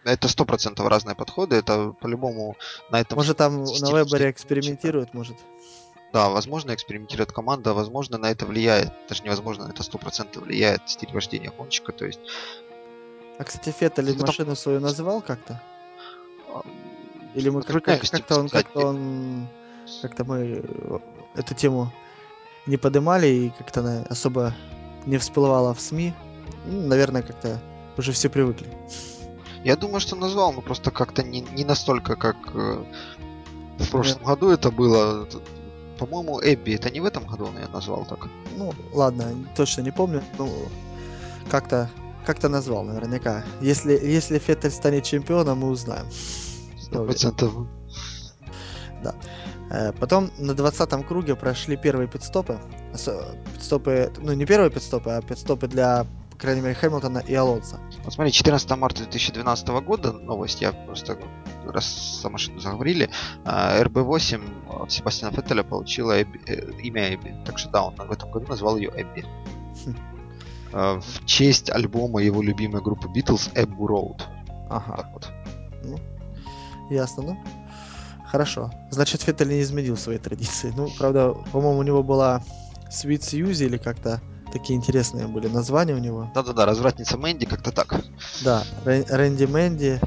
[0.03, 1.55] Это сто процентов разные подходы.
[1.57, 2.55] Это по-любому
[2.89, 3.15] на этом.
[3.17, 5.35] Может, там на Вебере экспериментируют, может.
[6.13, 10.89] Да, возможно, экспериментирует команда, возможно, на это влияет, даже невозможно, на это сто процентов влияет
[10.89, 12.21] стиль вождения гонщика, то есть
[13.39, 15.61] А, кстати, Феттель Ну, там- машину свою называл как-то?
[16.53, 16.61] а,
[17.35, 19.47] Или мы как- затрудняюсь как- как-то он, как-то он,
[20.01, 20.99] как-то мы э,
[21.35, 21.91] эту тему
[22.65, 24.53] не поднимали и как-то она особо
[25.05, 26.13] не всплывала в СМИ.
[26.65, 27.59] Ну, наверное, как-то
[27.97, 28.67] уже все привыкли.
[29.63, 32.83] Я думаю, что назвал, но просто как-то не, не настолько, как э,
[33.79, 35.27] в прошлом году это было.
[35.99, 38.27] По-моему, Эбби это не в этом году он ее назвал так.
[38.55, 40.49] Ну, ладно, точно не помню, но
[41.49, 41.89] как-то
[42.27, 43.45] как-то назвал наверняка.
[43.61, 46.07] Если, если Феттель станет чемпионом, мы узнаем.
[46.77, 47.53] Сто процентов.
[49.71, 52.59] Э, Потом на 20 круге прошли первые пидстопы.
[53.53, 57.79] Пидстопы, ну не первые пидстопы, а пидстопы для, по крайней мере, Хэмилтона и Алонса.
[58.03, 61.17] Вот смотри, 14 марта 2012 года новость, я просто
[61.65, 63.09] раз за машину заговорили,
[63.45, 64.41] а, RB8
[64.81, 67.35] от Себастьяна Феттеля получила Эбби, э, имя Эбби.
[67.45, 69.25] Так что да, он в этом году назвал ее Эбби.
[70.73, 74.21] А, в честь альбома его любимой группы Beatles Abbey Road.
[74.69, 75.09] Ага.
[75.13, 75.29] Вот.
[75.83, 75.99] Ну,
[76.89, 77.37] ясно, ну.
[78.25, 78.71] Хорошо.
[78.91, 80.73] Значит, Феттель не изменил свои традиции.
[80.75, 82.41] Ну, правда, по-моему, у него была
[82.89, 86.29] Sweet Suzy или как-то такие интересные были названия у него.
[86.33, 88.01] Да-да-да, развратница Мэнди, как-то так.
[88.43, 89.99] Да, Рэнди Мэнди,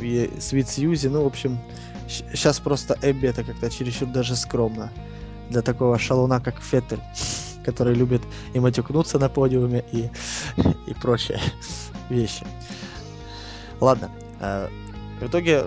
[0.00, 1.58] Sweet Сьюзи, ну, в общем,
[2.08, 4.90] сейчас просто Эбби это как-то чересчур даже скромно
[5.50, 7.00] для такого шалуна, как Феттель,
[7.66, 8.22] который любит
[8.54, 10.08] и матюкнуться на подиуме, и,
[10.86, 11.40] и прочие
[12.08, 12.46] вещи.
[13.80, 14.10] Ладно,
[14.40, 14.68] э,
[15.20, 15.64] в итоге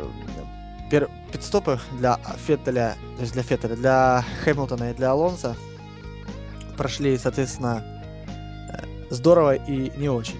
[0.90, 5.56] пер- пидстопы для Феттеля, то есть для Феттеля, для Хэмилтона и для Алонса
[6.78, 7.84] прошли, соответственно,
[8.70, 10.40] э, здорово и не очень.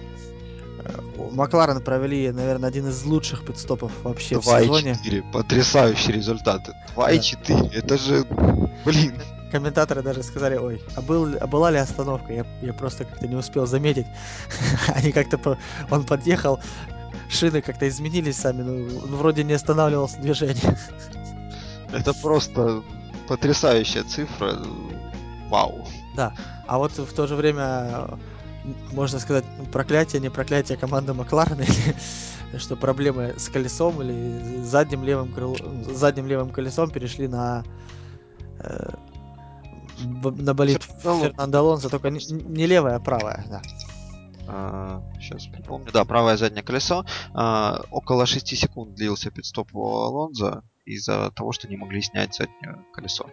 [0.82, 1.00] Э,
[1.32, 4.94] Макларен провели, наверное, один из лучших пидстопов вообще 2 в сезоне.
[4.94, 5.22] 4.
[5.32, 6.70] Потрясающий результат.
[6.96, 7.70] 2,4.
[7.70, 7.76] Да.
[7.76, 8.24] Это же,
[8.84, 9.12] блин.
[9.50, 12.32] Комментаторы даже сказали, ой, а, был, а была ли остановка?
[12.32, 14.06] Я, я просто как-то не успел заметить.
[14.94, 15.38] Они как-то...
[15.38, 15.58] По...
[15.90, 16.60] Он подъехал,
[17.28, 20.78] шины как-то изменились сами, ну, ну вроде не останавливалось движение.
[21.92, 22.82] Это просто
[23.28, 24.56] потрясающая цифра.
[25.48, 25.86] Вау.
[26.16, 26.32] Да.
[26.66, 28.18] А вот в то же время
[28.92, 31.62] можно сказать, проклятие, не проклятие команды Макларена,
[32.52, 35.56] или что проблемы с колесом или задним левым, крыл...
[35.92, 37.64] задним левым колесом перешли на
[38.58, 38.90] э,
[40.04, 43.62] на болит Фернандо Алонсо, только не, не левое, а правое, да.
[44.48, 45.92] А, сейчас припомню.
[45.92, 47.04] Да, правое заднее колесо.
[47.34, 52.84] А, около 6 секунд длился пидстоп у Алонзо из-за того, что не могли снять заднее
[52.92, 53.26] колесо.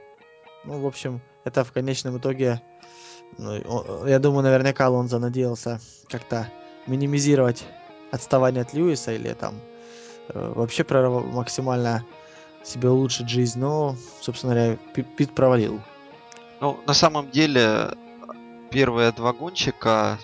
[0.65, 2.61] Ну, в общем, это в конечном итоге
[3.37, 6.49] ну, я думаю, наверняка Алонзо надеялся как-то
[6.87, 7.65] минимизировать
[8.11, 9.55] отставание от Льюиса или там
[10.29, 12.05] э, вообще максимально
[12.63, 14.77] себе улучшить жизнь, но, собственно говоря,
[15.17, 15.81] Пит провалил.
[16.59, 17.91] Ну, на самом деле,
[18.71, 20.17] первые два гонщика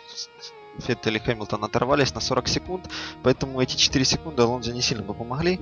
[0.79, 2.89] Феттель и Хэмилтон оторвались на 40 секунд,
[3.21, 5.59] поэтому эти 4 секунды Алонзо не сильно бы помогли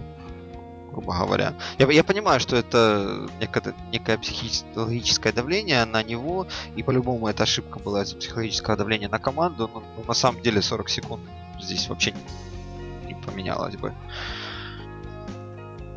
[0.91, 1.53] грубо говоря.
[1.79, 7.79] Я, я понимаю, что это некое, некое психологическое давление на него, и по-любому эта ошибка
[7.79, 11.23] была из-за психологического давления на команду, но, но на самом деле 40 секунд
[11.61, 13.93] здесь вообще не, не поменялось бы.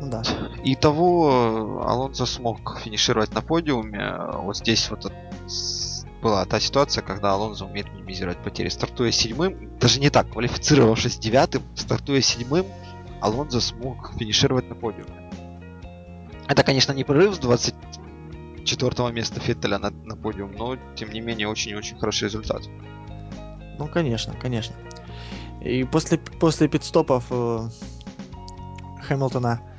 [0.05, 0.23] Ну да.
[0.63, 4.15] И того Алонсо смог финишировать на подиуме.
[4.33, 5.11] Вот здесь вот
[6.21, 8.69] была та ситуация, когда Алонсо умеет минимизировать потери.
[8.69, 12.65] Стартуя седьмым, даже не так, квалифицировавшись девятым, стартуя седьмым,
[13.19, 15.31] Алонзо смог финишировать на подиуме.
[16.47, 21.47] Это, конечно, не прорыв с 24 места Феттеля на, на подиум, но, тем не менее,
[21.47, 22.61] очень-очень хороший результат.
[23.79, 24.75] Ну, конечно, конечно.
[25.61, 27.69] И после, после пидстопов э,
[29.07, 29.74] Хэмилтона э,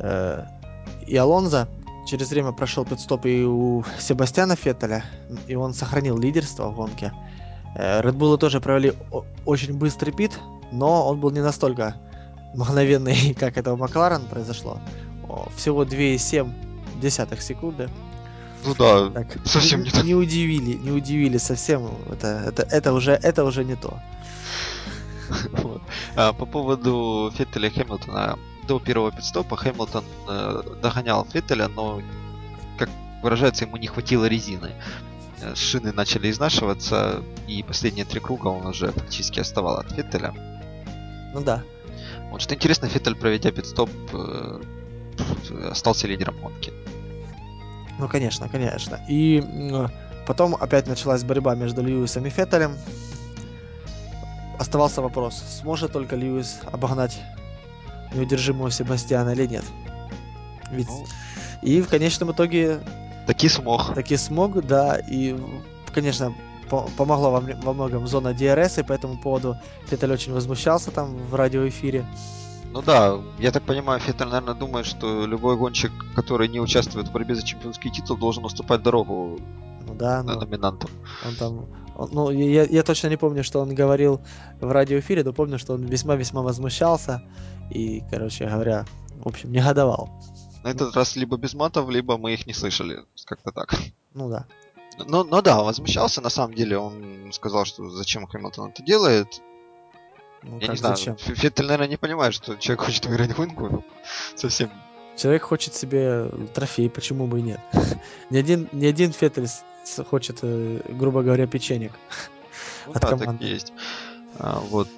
[0.00, 1.68] и Алонза
[2.06, 5.04] через время прошел пидстоп и у Себастьяна Феттеля,
[5.46, 7.12] и он сохранил лидерство в гонке.
[7.76, 8.92] Э, Red Bull тоже провели
[9.46, 10.38] очень быстрый пит,
[10.72, 11.96] но он был не настолько
[12.54, 14.80] мгновенный, как это у Макларен произошло.
[15.56, 16.50] Всего 2,7
[17.00, 17.88] десятых секунды.
[18.64, 21.88] Ну да, так, совсем не, не, не удивили, не удивили совсем.
[22.10, 23.98] Это, это, это уже, это уже не то.
[25.62, 25.80] Вот.
[26.16, 28.36] А, по поводу Феттеля и Хэмилтона.
[28.70, 32.00] До первого пидстопа Хэмилтон э, догонял Феттеля, но,
[32.78, 32.88] как
[33.20, 34.70] выражается, ему не хватило резины.
[35.42, 40.32] Э, шины начали изнашиваться, и последние три круга он уже практически оставал от Феттеля.
[41.34, 41.64] Ну да.
[42.30, 44.60] Вот что интересно, Феттель, проведя пидстоп, э,
[45.68, 46.72] остался лидером гонки.
[47.98, 49.00] Ну, конечно, конечно.
[49.08, 49.42] И
[50.28, 52.76] потом опять началась борьба между Льюисом и Феттелем.
[54.60, 57.20] Оставался вопрос, сможет только Льюис обогнать
[58.14, 59.64] неудержимого Себастьяна или нет.
[60.70, 60.88] Ведь...
[60.88, 61.06] Ну,
[61.62, 62.80] и в конечном итоге...
[63.26, 63.94] Таки смог.
[63.94, 64.98] Таки смог, да.
[64.98, 65.36] И,
[65.92, 66.34] конечно,
[66.68, 69.56] помогла во, во многом зона DRS, и по этому поводу
[69.86, 72.04] Феттель очень возмущался там в радиоэфире.
[72.72, 77.12] Ну да, я так понимаю, Феттель, наверное, думает, что любой гонщик, который не участвует в
[77.12, 79.40] борьбе за чемпионский титул, должен уступать дорогу
[79.86, 80.90] ну, да, но номинантам.
[81.26, 81.66] Он там,
[82.10, 84.20] ну, я, я точно не помню, что он говорил
[84.60, 87.22] в радиоэфире, но помню, что он весьма-весьма возмущался
[87.70, 88.84] и, короче говоря,
[89.18, 90.10] в общем, негодовал.
[90.62, 93.74] На этот раз либо без матов, либо мы их не слышали, как-то так.
[94.14, 94.46] Ну да.
[94.98, 99.40] Ну, ну да, возмущался, на самом деле, он сказал, что зачем Хэмилтон это делает.
[100.42, 101.16] Ну, Я не знаю, зачем?
[101.16, 103.84] Феттель, наверное, не понимает, что человек хочет выиграть гонку, ну,
[104.36, 104.70] совсем.
[105.16, 107.60] Человек хочет себе трофей, почему бы и нет.
[108.30, 109.48] ни, один, ни один Феттель
[110.08, 111.92] хочет, э, грубо говоря, печенек
[112.86, 113.38] ну, от да, команды.
[113.38, 113.72] так есть.
[114.38, 114.88] А, вот.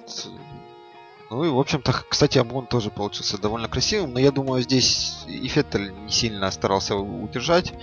[1.29, 5.47] Ну и, в общем-то, кстати, обгон тоже получился довольно красивым, но я думаю, здесь и
[5.47, 7.73] Феттель не сильно старался удержать.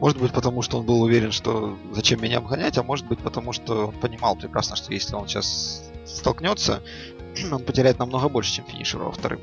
[0.00, 3.52] Может быть, потому что он был уверен, что зачем меня обгонять, а может быть, потому
[3.52, 6.82] что он понимал прекрасно, что если он сейчас столкнется,
[7.52, 9.40] он потеряет намного больше, чем финишировал вторым.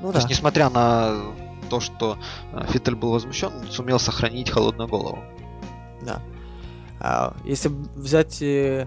[0.00, 0.18] Ну, то да.
[0.20, 1.20] есть, несмотря на
[1.68, 2.18] то, что
[2.52, 5.22] э, Фиттель был возмущен, он сумел сохранить холодную голову.
[6.02, 6.22] Да.
[7.00, 8.86] А, если взять э,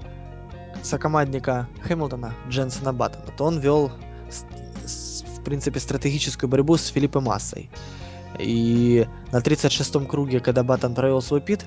[0.83, 3.91] сокомандника Хэмилтона, Дженсона Баттона, то он вел,
[4.81, 7.69] в принципе, стратегическую борьбу с Филиппом Массой.
[8.39, 11.65] И на 36-м круге, когда Баттон провел свой пит,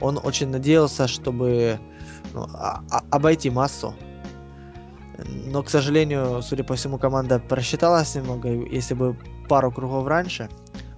[0.00, 1.78] он очень надеялся, чтобы
[2.32, 3.94] ну, а- а- обойти массу.
[5.46, 8.48] Но, к сожалению, судя по всему, команда просчиталась немного.
[8.48, 9.16] Если бы
[9.48, 10.48] пару кругов раньше,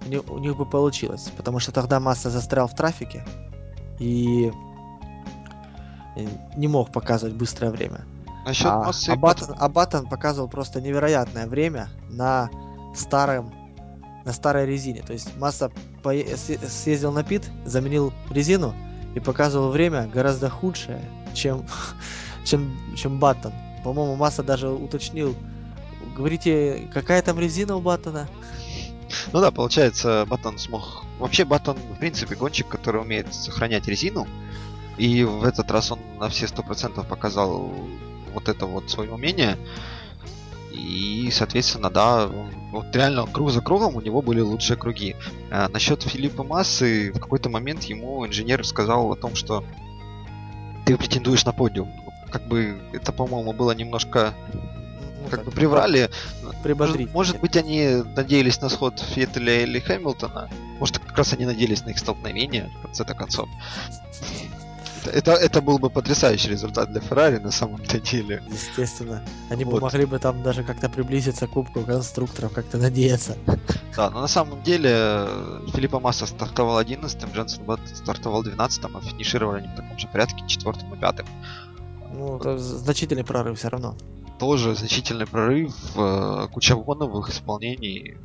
[0.06, 1.30] у них, у них бы получилось.
[1.36, 3.24] Потому что тогда масса застрял в трафике
[4.02, 4.52] и
[6.56, 8.02] не мог показывать быстрое время.
[8.44, 9.16] Насчет а, массы а,
[9.68, 12.50] Баттон, а показывал просто невероятное время на
[12.94, 13.52] старом
[14.24, 15.02] на старой резине.
[15.02, 15.70] То есть Масса
[16.02, 16.12] по...
[16.12, 18.74] съездил на пит, заменил резину
[19.14, 21.02] и показывал время гораздо худшее,
[21.34, 21.66] чем,
[22.44, 23.52] чем, чем Баттон.
[23.84, 25.34] По-моему, Масса даже уточнил.
[26.16, 28.28] Говорите, какая там резина у Баттона?
[29.32, 31.04] Ну да, получается, Баттон смог...
[31.18, 34.26] Вообще, Баттон, в принципе, гонщик, который умеет сохранять резину.
[34.98, 37.72] И в этот раз он на все сто процентов показал
[38.32, 39.56] вот это вот свое умение.
[40.72, 42.26] И, соответственно, да,
[42.70, 45.16] вот реально круг за кругом у него были лучшие круги.
[45.50, 49.64] А насчет Филиппа Массы, в какой-то момент ему инженер сказал о том, что
[50.86, 51.92] ты претендуешь на подиум.
[52.30, 54.32] Как бы это, по-моему, было немножко
[55.22, 56.10] ну, как бы приврали.
[56.64, 60.50] Может, может быть, они надеялись на сход Феттеля или Хэмилтона.
[60.78, 63.48] Может, как раз они надеялись на их столкновение в конце-то концов.
[65.06, 68.42] Это, это был бы потрясающий результат для Феррари на самом-то деле.
[68.48, 69.22] Естественно.
[69.50, 69.74] Они вот.
[69.74, 73.36] бы могли бы там даже как-то приблизиться к Кубку конструкторов, как-то надеяться.
[73.94, 75.28] Да, но на самом деле
[75.74, 80.42] Филиппа Масса стартовал 11-м, Дженсен Бат стартовал 12-м, а финишировали они в таком же порядке
[80.46, 81.16] 4 и 5
[82.14, 83.94] Ну, это значительный прорыв все равно.
[84.42, 88.16] Тоже значительный прорыв, э, куча воновых исполнений.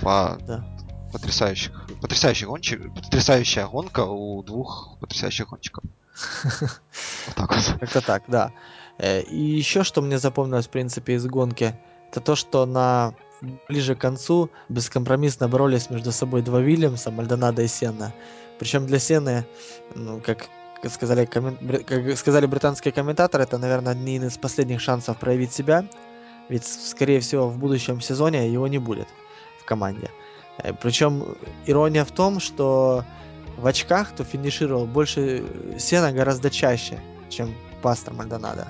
[0.00, 0.64] Два да
[1.12, 5.84] потрясающих, потрясающих гонщик, потрясающая гонка у двух потрясающих гонщиков.
[7.26, 7.80] Вот так вот.
[7.80, 8.50] Как-то так, да.
[8.96, 11.78] Э, и еще что мне запомнилось, в принципе, из гонки,
[12.10, 13.12] это то, что на
[13.68, 18.14] ближе к концу бескомпромиссно боролись между собой два Вильямса, Мальдонадо и Сенна.
[18.58, 19.46] Причем для Сены,
[19.94, 20.48] ну, как
[20.92, 21.56] сказали, коммен...
[21.84, 25.84] как сказали британские комментаторы, это, наверное, один из последних шансов проявить себя.
[26.48, 29.08] Ведь, скорее всего, в будущем сезоне его не будет
[29.60, 30.10] в команде.
[30.58, 33.04] Э, Причем ирония в том, что
[33.56, 35.44] в очках то финишировал больше
[35.78, 38.68] Сена гораздо чаще, чем Пастор Мальдонадо.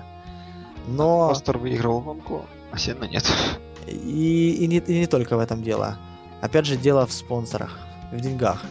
[0.87, 1.29] Но...
[1.29, 3.25] Пастор выиграл гонку, а Сена нет.
[3.87, 5.99] И, и, не, и не только в этом дело.
[6.41, 7.79] Опять же, дело в спонсорах,
[8.13, 8.63] в деньгах.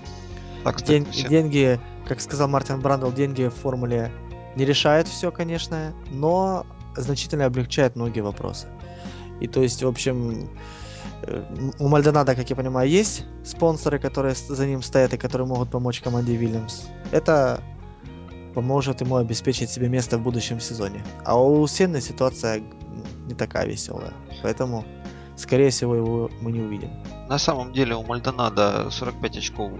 [0.63, 4.11] Так, кстати, Ден, деньги, как сказал Мартин Брандл, деньги в формуле
[4.55, 8.67] не решают все, конечно, но значительно облегчают многие вопросы.
[9.39, 10.49] И то есть, в общем,
[11.79, 16.01] у Мальдонада, как я понимаю, есть спонсоры, которые за ним стоят и которые могут помочь
[16.01, 16.83] команде Вильямс.
[17.11, 17.61] Это
[18.53, 21.03] поможет ему обеспечить себе место в будущем сезоне.
[21.25, 22.61] А у Сенны ситуация
[23.27, 24.13] не такая веселая.
[24.43, 24.85] Поэтому,
[25.35, 26.89] скорее всего, его мы не увидим.
[27.29, 29.71] На самом деле у Мальдонада 45 очков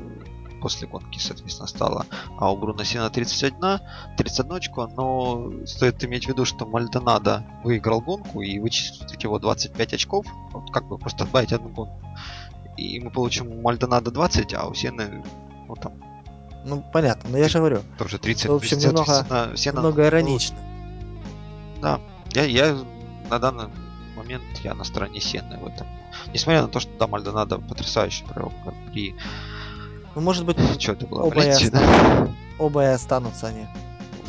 [0.64, 2.05] после гонки, соответственно, стало.
[2.39, 3.82] А у Бруно Сина 31,
[4.18, 9.93] 31 очко, но стоит иметь в виду, что Мальдонадо выиграл гонку и вычислить его 25
[9.93, 12.01] очков, вот как бы просто добавить одну гонку.
[12.78, 15.22] И мы получим у Мальдонадо 20, а у Сены,
[15.68, 15.93] ну там...
[16.64, 17.82] Ну, понятно, но я же говорю.
[17.97, 18.45] Тоже 30.
[18.45, 19.26] В общем, немного,
[19.57, 20.57] Сена, немного иронично.
[21.82, 21.99] Да,
[22.32, 22.78] я, я
[23.30, 23.68] на данный
[24.16, 25.88] момент я на стороне Сены в этом.
[26.34, 28.53] Несмотря на то, что да, Мальдонадо потрясающий провел
[28.93, 29.14] при
[30.16, 31.24] ну, может быть, что это было?
[31.24, 32.36] Оба, и останутся.
[32.59, 33.66] оба и останутся они.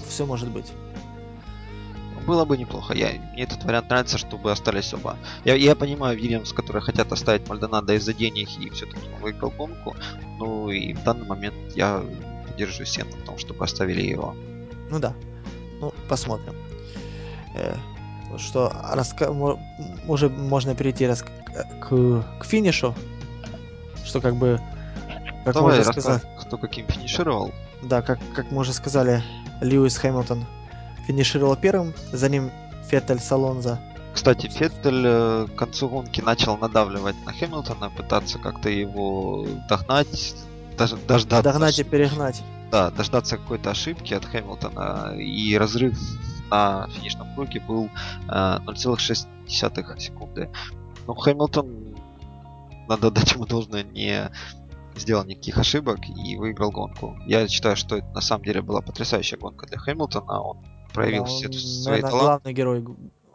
[0.08, 0.72] Все может быть.
[2.26, 2.94] Было бы неплохо.
[2.94, 5.16] Я, мне этот вариант нравится, чтобы остались оба.
[5.44, 9.94] Я, я понимаю Вильямс, которые хотят оставить Мальдонадо из-за денег и все-таки выиграл гонку.
[10.38, 12.02] Ну и в данный момент я
[12.46, 14.34] поддерживаю Сена в том, чтобы оставили его.
[14.90, 15.12] Ну да.
[15.80, 16.54] Ну, посмотрим.
[17.54, 17.76] Э,
[18.38, 19.30] что раска...
[20.08, 21.22] уже можно перейти раз...
[21.22, 22.94] к, к финишу.
[24.04, 24.60] Что как бы
[25.44, 27.52] как Давай, мы уже сказали, кто каким финишировал.
[27.82, 29.22] Да, как, как мы уже сказали,
[29.60, 30.44] Льюис Хэмилтон
[31.06, 32.50] финишировал первым, за ним
[32.88, 33.78] Феттель Салонза.
[34.14, 40.36] Кстати, Феттель э, к концу гонки начал надавливать на Хэмилтона, пытаться как-то его догнать,
[40.78, 41.52] даже дождаться.
[41.52, 42.42] Догнать и перегнать.
[42.70, 45.98] Да, дождаться какой-то ошибки от Хэмилтона и разрыв
[46.50, 47.90] на финишном круге был
[48.28, 50.48] э, 0,6 секунды.
[51.06, 51.96] Но Хэмилтон,
[52.88, 54.30] надо дать ему должное, не
[54.96, 57.16] сделал никаких ошибок и выиграл гонку.
[57.26, 60.40] Я считаю, что это на самом деле была потрясающая гонка для Хэмилтона.
[60.40, 62.24] Он проявил Да, все он, свои наверное, таланты.
[62.26, 62.84] главный герой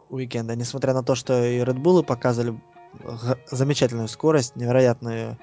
[0.08, 0.56] уикенда.
[0.56, 2.58] Несмотря на то, что и Red Bull показывали
[3.50, 5.38] замечательную скорость, невероятную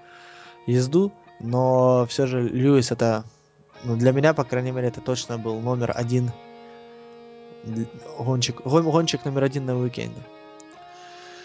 [0.66, 3.24] езду, но все же Льюис это,
[3.84, 6.32] ну, для меня, по крайней мере, это точно был номер один
[8.18, 10.22] гонщик, гон- гонщик номер один на уикенде.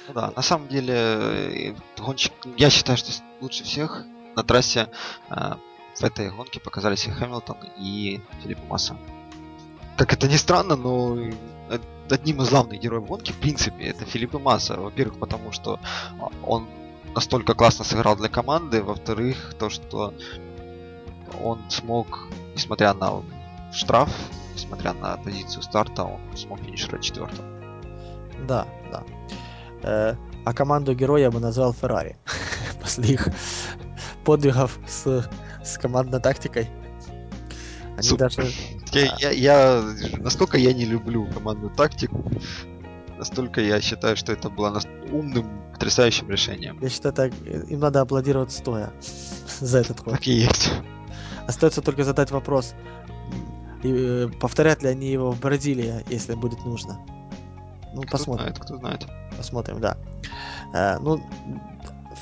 [0.09, 4.05] Ну да, на самом деле, э, гонщик, я считаю, что лучше всех
[4.37, 4.89] на трассе
[5.30, 5.55] э,
[5.95, 8.97] в этой гонке показались и Хэмилтон, и Филипп Масса.
[9.97, 11.78] Как это ни странно, но э,
[12.11, 14.76] одним из главных героев гонки, в принципе, это Филипп Масса.
[14.76, 15.78] Во-первых, потому что
[16.20, 16.66] а, он
[17.14, 20.14] настолько классно сыграл для команды, во-вторых, то, что
[21.43, 23.22] он смог, несмотря на
[23.72, 24.11] штраф,
[24.55, 27.45] несмотря на позицию старта, он смог финишировать четвертым.
[28.47, 29.05] Да, да.
[29.83, 30.14] Э,
[30.45, 32.16] а команду героя я бы назвал Феррари.
[32.80, 33.28] После их
[34.25, 35.29] подвигов с,
[35.64, 36.68] с командной тактикой.
[37.97, 38.35] Они Супер.
[38.35, 38.51] даже...
[38.93, 39.83] Я, я, я-
[40.18, 42.25] насколько я не люблю командную тактику,
[43.18, 46.79] настолько я считаю, что это было умным, потрясающим решением.
[46.81, 47.33] Я считаю, так,
[47.68, 48.93] им надо аплодировать стоя
[49.61, 50.14] за этот ход.
[50.14, 50.70] Так и есть.
[51.47, 52.75] Остается только задать вопрос,
[53.83, 56.99] и, э, повторят ли они его в Бразилии, если будет нужно.
[57.95, 59.07] Ну, Кто посмотрим, знает, кто знает.
[59.37, 59.97] посмотрим, да.
[60.73, 61.20] Э, ну,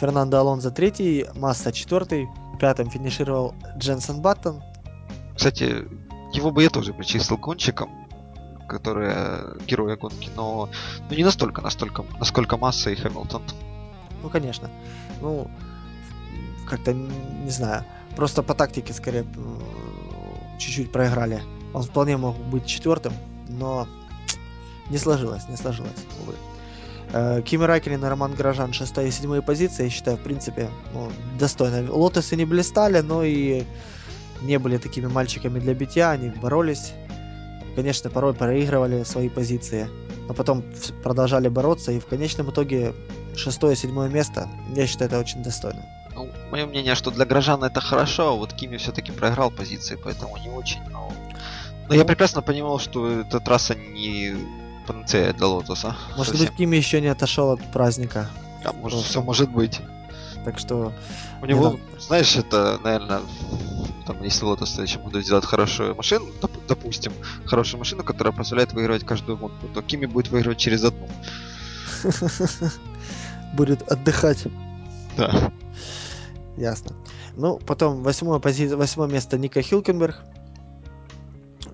[0.01, 2.27] Фернандо Алонзо третий, Масса четвертый,
[2.59, 4.63] пятым финишировал Дженсен Баттон.
[5.37, 5.87] Кстати,
[6.33, 7.91] его бы я тоже причислил гонщиком,
[8.67, 10.71] которые герои гонки, но
[11.11, 13.43] ну, не настолько, настолько, насколько Масса и Хэмилтон.
[14.23, 14.71] Ну, конечно.
[15.21, 15.51] Ну,
[16.67, 17.85] как-то, не знаю,
[18.17, 19.27] просто по тактике скорее
[20.59, 21.43] чуть-чуть проиграли.
[21.75, 23.13] Он вполне мог быть четвертым,
[23.49, 23.87] но
[24.89, 25.93] не сложилось, не сложилось,
[26.23, 26.35] увы.
[27.13, 31.11] Э, Кими Райкелен и Роман Горожан шестая и седьмая позиции, я считаю, в принципе, ну,
[31.39, 31.93] достойно.
[31.93, 33.65] Лотосы не блистали, но и
[34.43, 36.93] не были такими мальчиками для битья, они боролись.
[37.77, 39.89] Конечно, порой проигрывали свои позиции,
[40.29, 40.65] но потом
[41.03, 42.95] продолжали бороться, и в конечном итоге
[43.37, 45.83] шестое, седьмое место, я считаю, это очень достойно.
[46.15, 50.37] Ну, мое мнение, что для горожан это хорошо, а вот Кими все-таки проиграл позиции, поэтому
[50.37, 50.81] не очень.
[50.91, 51.13] Но,
[51.89, 52.07] но я Ну.
[52.07, 54.35] прекрасно понимал, что эта трасса не
[54.93, 55.97] панацея для Лотоса.
[56.17, 56.47] Может Совсем.
[56.49, 58.29] быть, Кими еще не отошел от праздника,
[58.65, 59.09] А может, просто.
[59.11, 59.81] все может быть.
[60.45, 60.93] так что
[61.43, 61.79] У Не него, надо.
[62.01, 63.21] знаешь, это, наверное,
[64.07, 67.13] там, если Лотос в следующем году сделает хорошую машину, доп- допустим,
[67.45, 71.09] хорошую машину, которая позволяет выигрывать каждую гонку, то Кими будет выигрывать через одну.
[73.55, 74.45] будет отдыхать.
[75.17, 75.53] Да.
[76.57, 76.97] Ясно.
[77.37, 78.67] Ну, потом восьмое, пози...
[78.69, 80.17] восьмое место Ника Хилкенберг.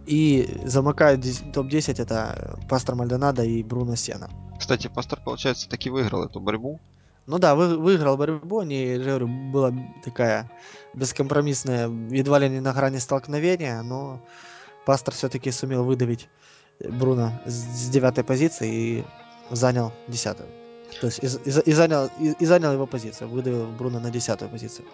[0.07, 4.31] И замыкает дес- топ-10 это Пастор Мальдонадо и Бруно Сена.
[4.59, 6.81] Кстати, Пастор, получается, таки выиграл эту борьбу.
[7.27, 9.73] Ну да, вы, выиграл борьбу, не, говорю, была
[10.05, 10.49] такая
[10.95, 14.21] бескомпромиссная, едва ли не на грани столкновения, но
[14.85, 16.29] Пастор все-таки сумел выдавить
[16.79, 19.05] Бруно с, девятой позиции и
[19.51, 20.49] занял десятую.
[21.01, 24.49] То есть и, и и занял, и, и занял его позицию, выдавил Бруно на десятую
[24.49, 24.87] позицию.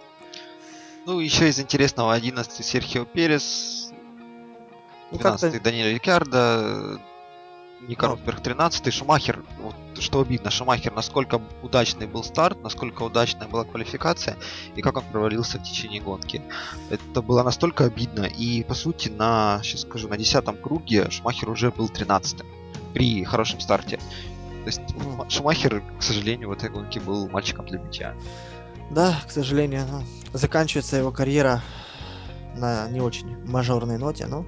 [1.04, 3.81] Ну, еще из интересного 11 Серхио Перес,
[5.12, 6.98] Ну, как-то 12 Даниэль Рикардо,
[7.86, 8.12] Ника Ну.
[8.12, 14.36] Росберг 13 Шумахер, вот что обидно, Шумахер, насколько удачный был старт, насколько удачная была квалификация
[14.74, 16.42] и как он провалился в течение гонки.
[16.90, 18.22] Это было настолько обидно.
[18.24, 22.42] И по сути на, сейчас скажу, на десятом круге Шумахер уже был 13
[22.94, 23.98] при хорошем старте.
[24.62, 25.28] То есть Ну.
[25.28, 28.14] Шумахер, к сожалению, в этой гонке был мальчиком для битья.
[28.90, 30.02] Да, к сожалению, ну,
[30.32, 31.62] заканчивается его карьера
[32.54, 34.46] на не очень мажорной ноте, ну,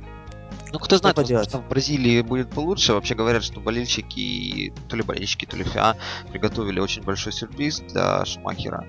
[0.72, 2.94] Ну, кто знает, возможно, в Бразилии будет получше.
[2.94, 5.96] Вообще говорят, что болельщики, то ли болельщики, то ли ФИА,
[6.30, 8.84] приготовили очень большой сюрприз для Шумахера.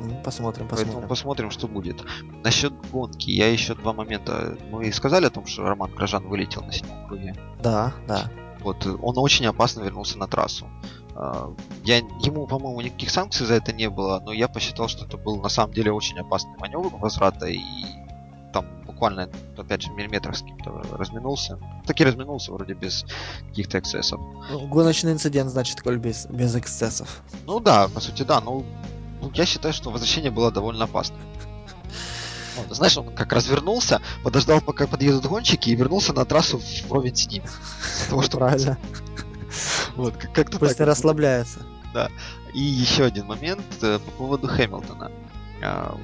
[0.00, 1.08] м, посмотрим, Поэтому посмотрим.
[1.08, 2.02] посмотрим, что будет.
[2.44, 4.58] Насчет гонки, я еще два момента.
[4.70, 7.34] Мы сказали о том, что Роман Грожан вылетел на седьмом круге.
[7.62, 8.30] Да, да.
[8.60, 10.66] Вот, он очень опасно вернулся на трассу.
[11.14, 11.50] А,
[11.84, 15.36] Я, ему, по-моему, никаких санкций за это не было, но я посчитал, что это был
[15.40, 17.60] на самом деле очень опасный маневр возврата, и
[18.96, 19.28] буквально,
[19.58, 21.58] опять же, в миллиметрах с кем-то разминулся.
[21.86, 23.04] Таки разминулся, вроде без
[23.48, 24.18] каких-то эксцессов.
[24.50, 27.20] Ну, гоночный инцидент, значит, коль без, без эксцессов.
[27.44, 28.64] Ну да, по сути, да, ну,
[29.20, 31.20] ну, я считаю, что возвращение было довольно опасным.
[32.56, 37.26] Вот, знаешь, он как развернулся, подождал, пока подъедут гонщики, и вернулся на трассу вровень с
[37.26, 37.42] ним.
[38.06, 38.78] Потому что Правильно.
[39.94, 40.80] Вот, как- как-то так.
[40.80, 41.60] расслабляется.
[42.54, 45.10] И еще один момент э, по поводу Хэмилтона.
[45.62, 45.94] А,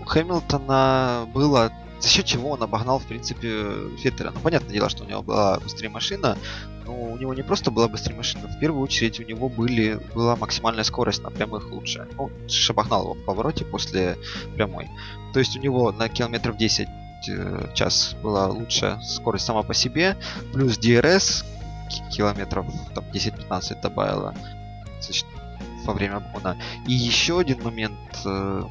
[0.00, 1.70] У Хэмилтона было
[2.00, 4.30] за счет чего он обогнал, в принципе, Феттеля.
[4.30, 6.36] Ну, понятное дело, что у него была быстрее машина,
[6.84, 10.36] но у него не просто была быстрее машина, в первую очередь у него были, была
[10.36, 12.06] максимальная скорость на прямых лучше.
[12.16, 12.30] Ну,
[12.68, 14.16] обогнал его в повороте после
[14.54, 14.88] прямой.
[15.32, 16.88] То есть у него на километров 10
[17.28, 20.16] э, час была лучшая скорость сама по себе,
[20.52, 21.44] плюс DRS
[22.10, 24.34] километров там 10-15 добавила
[25.84, 26.56] во время обгона.
[26.86, 28.62] И еще один момент, э,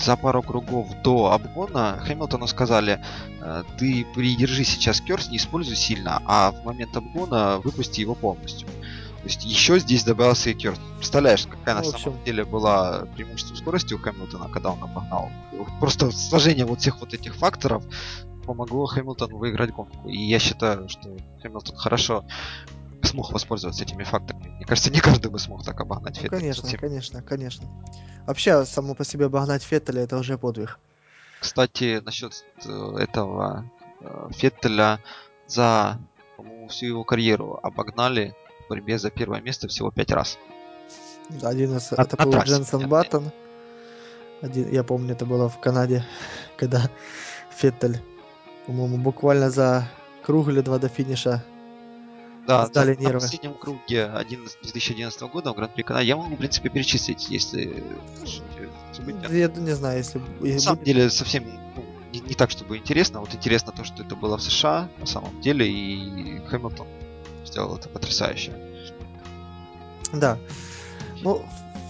[0.00, 3.04] за пару кругов до обгона Хэмилтону сказали,
[3.40, 8.68] «Э, ты придержи сейчас керс, не используй сильно, а в момент обгона выпусти его полностью.
[8.68, 10.78] То есть еще здесь добавился и керс.
[10.96, 15.30] Представляешь, какая на самом деле была преимущество скорости у Хэмилтона, когда он обогнал.
[15.78, 17.84] Просто сложение вот всех вот этих факторов
[18.46, 20.08] помогло Хэмилтону выиграть гонку.
[20.08, 22.24] И я считаю, что Хэмилтон хорошо
[23.06, 24.48] смог воспользоваться этими факторами.
[24.48, 26.40] Мне кажется, не каждый бы смог так обогнать ну, Феттеля.
[26.40, 26.80] Конечно, совсем.
[26.80, 27.68] конечно, конечно.
[28.26, 30.78] Вообще, само по себе обогнать Феттеля это уже подвиг.
[31.40, 33.64] Кстати, насчет э, этого
[34.00, 35.00] э, Феттеля
[35.46, 35.98] за
[36.68, 38.34] всю его карьеру обогнали
[38.64, 40.38] в борьбе за первое место всего пять раз.
[41.42, 43.30] Один из это был Дженсен Баттон.
[44.42, 46.04] Один, я помню, это было в Канаде,
[46.56, 46.90] когда
[47.56, 48.00] Феттель,
[48.66, 49.88] по-моему, буквально за
[50.22, 51.44] круг или два до финиша
[52.46, 53.14] да, сдали на, нервы.
[53.14, 57.82] На последнем круге 11, 2011 года в Гран-при Канады я могу, в принципе, перечислить, если
[59.30, 60.20] Я не знаю, если...
[60.40, 61.44] На самом деле, совсем
[61.76, 63.20] ну, не, не так, чтобы интересно.
[63.20, 66.86] Вот интересно то, что это было в США, на самом деле, и Хэмилтон
[67.44, 68.52] сделал это потрясающе.
[70.12, 70.38] Да.
[71.22, 71.44] Ну,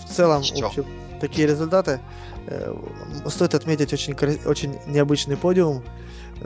[0.05, 0.87] в целом, в общем,
[1.21, 2.01] такие результаты.
[2.47, 2.75] Э,
[3.27, 5.85] стоит отметить очень, очень необычный подиум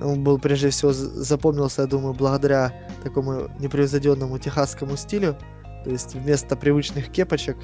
[0.00, 2.72] он был прежде всего запомнился, я думаю, благодаря
[3.02, 5.36] такому непревзойденному техасскому стилю.
[5.84, 7.56] То есть вместо привычных кепочек,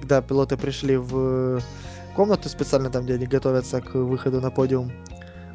[0.00, 1.60] когда пилоты пришли в
[2.16, 4.92] комнату специально там, где они готовятся к выходу на подиум,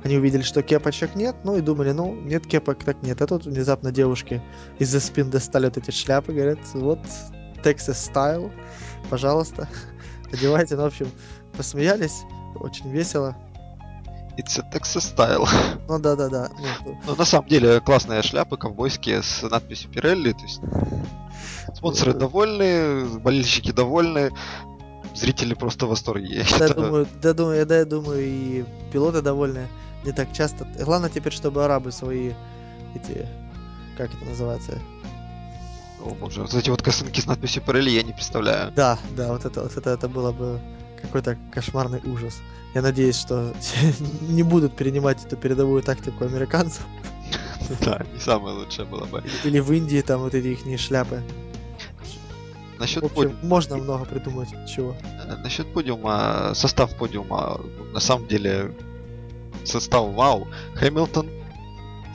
[0.03, 3.21] они увидели, что кепочек нет, ну и думали, ну, нет кепок, так нет.
[3.21, 4.41] А тут внезапно девушки
[4.77, 6.99] из-за спин достали вот эти шляпы, говорят, вот,
[7.63, 8.51] Texas Style,
[9.09, 9.67] пожалуйста,
[10.31, 10.75] одевайте.
[10.75, 11.07] Ну, в общем,
[11.57, 12.21] посмеялись,
[12.55, 13.35] очень весело.
[14.39, 15.45] It's a Texas Style.
[15.89, 16.49] Ну да, да, да.
[17.05, 20.31] Ну, на самом деле классные шляпы ковбойские с надписью Pirelli.
[20.31, 20.61] То есть
[21.75, 24.31] спонсоры довольны, болельщики довольны,
[25.13, 26.45] зрители просто в восторге.
[26.57, 28.63] Да, я думаю, да, думаю, да, я думаю, и
[28.93, 29.67] пилоты довольны.
[30.05, 30.65] Не так часто.
[30.79, 32.31] Главное теперь, чтобы арабы свои
[32.95, 33.27] эти,
[33.97, 34.79] как это называется,
[36.01, 38.71] о боже, вот эти вот косынки с надписью Pirelli я не представляю.
[38.71, 40.61] Да, да, вот это, вот это, это было бы
[40.99, 42.39] какой-то кошмарный ужас.
[42.73, 43.53] Я надеюсь, что
[44.21, 46.85] не будут перенимать эту передовую тактику американцев.
[47.81, 49.23] Да, не самое лучшее было бы.
[49.43, 51.21] Или в Индии там вот эти их шляпы.
[52.79, 53.39] Насчет общем, подиума.
[53.43, 54.95] Можно много придумать чего.
[55.27, 57.59] Э, насчет подиума, состав подиума,
[57.93, 58.73] на самом деле,
[59.65, 60.47] состав вау.
[60.75, 61.29] Хэмилтон,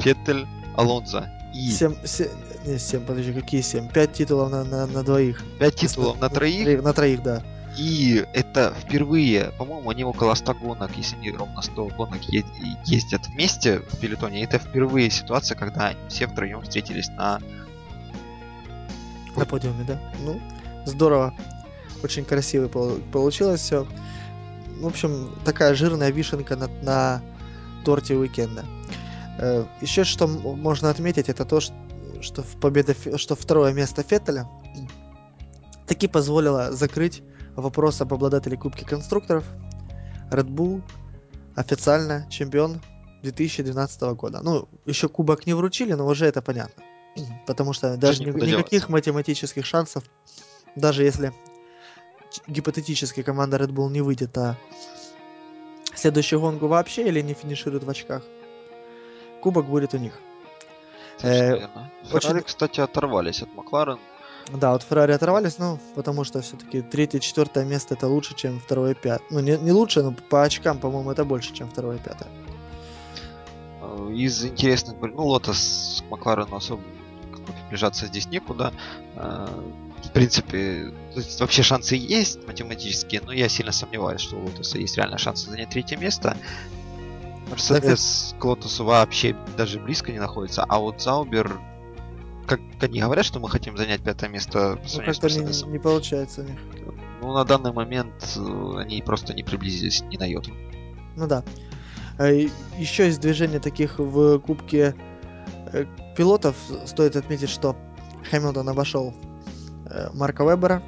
[0.01, 1.31] Феттель, Алонзо.
[1.55, 1.71] И...
[1.71, 2.29] 7, 7,
[2.65, 3.89] не, 7, подожди, какие 7?
[3.91, 5.43] 5 титулов на, на, на двоих.
[5.59, 6.83] 5 титулов на троих?
[6.83, 7.45] На троих, да.
[7.77, 13.81] И это впервые, по-моему, они около 100 гонок, если не ровно 100 гонок ездят вместе
[13.81, 14.45] в пелетоне.
[14.45, 17.41] Это впервые ситуация, когда все втроем встретились на...
[19.37, 20.01] На подиуме, да?
[20.21, 20.41] Ну,
[20.87, 21.35] здорово.
[22.05, 23.87] Очень красиво получилось все.
[24.81, 27.23] В общем, такая жирная вишенка на, на
[27.85, 28.65] торте уикенда.
[29.39, 34.47] Э, Еще что можно отметить, это то, что в победа, что второе место Феттеля
[35.87, 37.23] таки позволило закрыть
[37.57, 39.45] вопрос об обладателе Кубки конструкторов.
[40.31, 40.83] Red Bull
[41.55, 42.81] официально чемпион
[43.23, 44.41] 2012 года.
[44.43, 46.83] Ну, еще кубок не вручили, но уже это понятно.
[47.47, 50.05] Потому что даже ни, никаких математических шансов,
[50.75, 51.33] даже если
[52.49, 54.57] гипотетически команда Red Bull не выйдет на
[55.95, 58.23] следующую гонку вообще или не финиширует в очках,
[59.41, 60.19] кубок будет у них.
[61.23, 61.69] Э,
[62.13, 62.41] очень...
[62.43, 64.01] кстати, оторвались от Макларен.
[64.53, 68.93] Да, вот Феррари оторвались, ну, потому что все-таки третье, четвертое место это лучше, чем второе
[68.93, 69.27] и пятое.
[69.31, 72.29] Ну, не, не лучше, но по очкам, по-моему, это больше, чем второе и пятое.
[73.81, 76.83] Э, из интересных, ну, Лотос с Маклареном особо
[77.47, 78.73] приближаться здесь некуда.
[79.17, 79.49] Э,
[80.05, 80.93] в принципе,
[81.41, 85.71] вообще шансы есть математические, но я сильно сомневаюсь, что у Лотоса есть реально шансы занять
[85.71, 86.37] третье место.
[87.49, 91.59] Мерседес к Лотосу вообще даже близко не находится, а вот Заубер
[92.47, 96.43] как они говорят, что мы хотим занять пятое место по ну, как-то не, не получается
[96.43, 96.59] у них.
[97.21, 100.53] Ну, на данный момент э, они просто не приблизились ни на йоту.
[101.17, 101.43] Ну да.
[102.19, 104.95] А Еще из движений таких в Кубке
[105.73, 105.87] э,
[106.17, 107.77] пилотов стоит отметить, что
[108.31, 109.15] Хэмилтон обошел
[109.87, 110.83] э, Марка Вебера.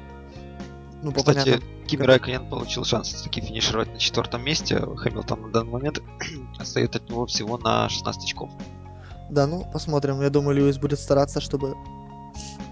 [1.03, 4.79] Ну, по Кстати, Кими Райконен получил шанс таки финишировать на четвертом месте.
[4.79, 6.01] Хэмилтон на данный момент
[6.59, 8.51] отстает от него всего на 16 очков.
[9.29, 10.21] Да, ну, посмотрим.
[10.21, 11.75] Я думаю, Льюис будет стараться, чтобы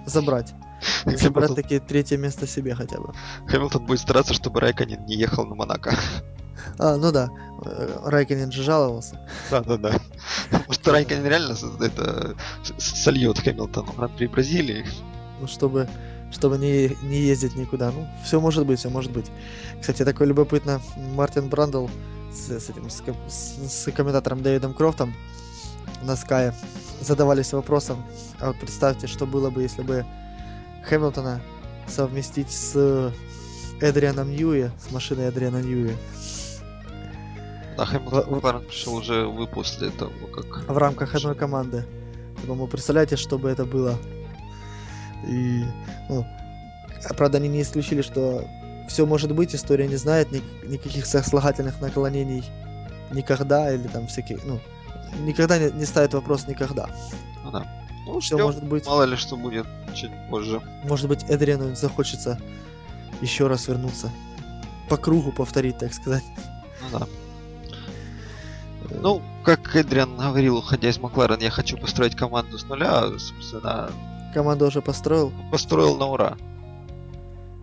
[0.06, 0.54] забрать.
[1.06, 3.14] Забрать такие третье место себе хотя бы.
[3.48, 5.96] Хэмилтон будет стараться, чтобы Райконен не ехал на Монако.
[6.80, 7.30] А, ну да.
[7.64, 9.20] Э, Райконен же жаловался.
[9.52, 10.00] Да, да, да.
[10.68, 12.36] Может, Райконен реально это
[12.78, 14.86] сольет Хэмилтон в Гран-при Бразилии.
[15.40, 15.88] Ну, чтобы
[16.32, 17.92] чтобы не, не ездить никуда.
[17.92, 19.28] Ну, все может быть, все может быть.
[19.80, 20.82] Кстати, такой любопытно,
[21.14, 21.88] Мартин Брандл
[22.34, 25.14] с, с этим с, с, с комментатором Дэвидом Крофтом
[26.04, 26.54] на Скае
[27.02, 28.04] задавались вопросом,
[28.40, 30.06] а вот представьте, что было бы, если бы
[30.84, 31.42] Хэмилтона
[31.88, 33.14] совместить с
[33.82, 35.96] Эдрианом Ньюи, с машиной Эдриана Ньюи.
[37.78, 38.68] Да, Хэмилтон в...
[38.68, 40.70] пришел уже вы после этого, как...
[40.70, 41.86] В рамках одной команды.
[42.36, 43.98] Поэтому представляете, что бы это было?
[45.28, 45.64] И,
[46.10, 46.26] ну,
[47.10, 48.46] а, правда, они не исключили, что
[48.88, 52.44] все может быть, история не знает ни, никаких сослагательных наклонений
[53.12, 54.60] никогда, или там всякие, ну,
[55.20, 56.90] никогда не, не ставит вопрос никогда.
[57.44, 57.66] Ну да.
[58.06, 58.86] Ну, все может быть.
[58.86, 59.66] Мало ли что будет
[59.96, 60.62] чуть позже.
[60.84, 62.40] Может быть, Эдриану захочется
[63.22, 64.12] еще раз вернуться.
[64.90, 66.24] По кругу повторить, так сказать.
[66.82, 67.08] Ну да.
[69.02, 73.90] Ну, как Эдриан говорил, уходя из Макларен, я хочу построить команду с нуля, собственно,
[74.36, 75.32] Команду уже построил?
[75.50, 76.38] Построил на ура.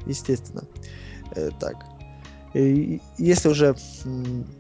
[0.07, 0.63] Естественно.
[1.33, 1.85] Э, так.
[2.55, 3.75] И если уже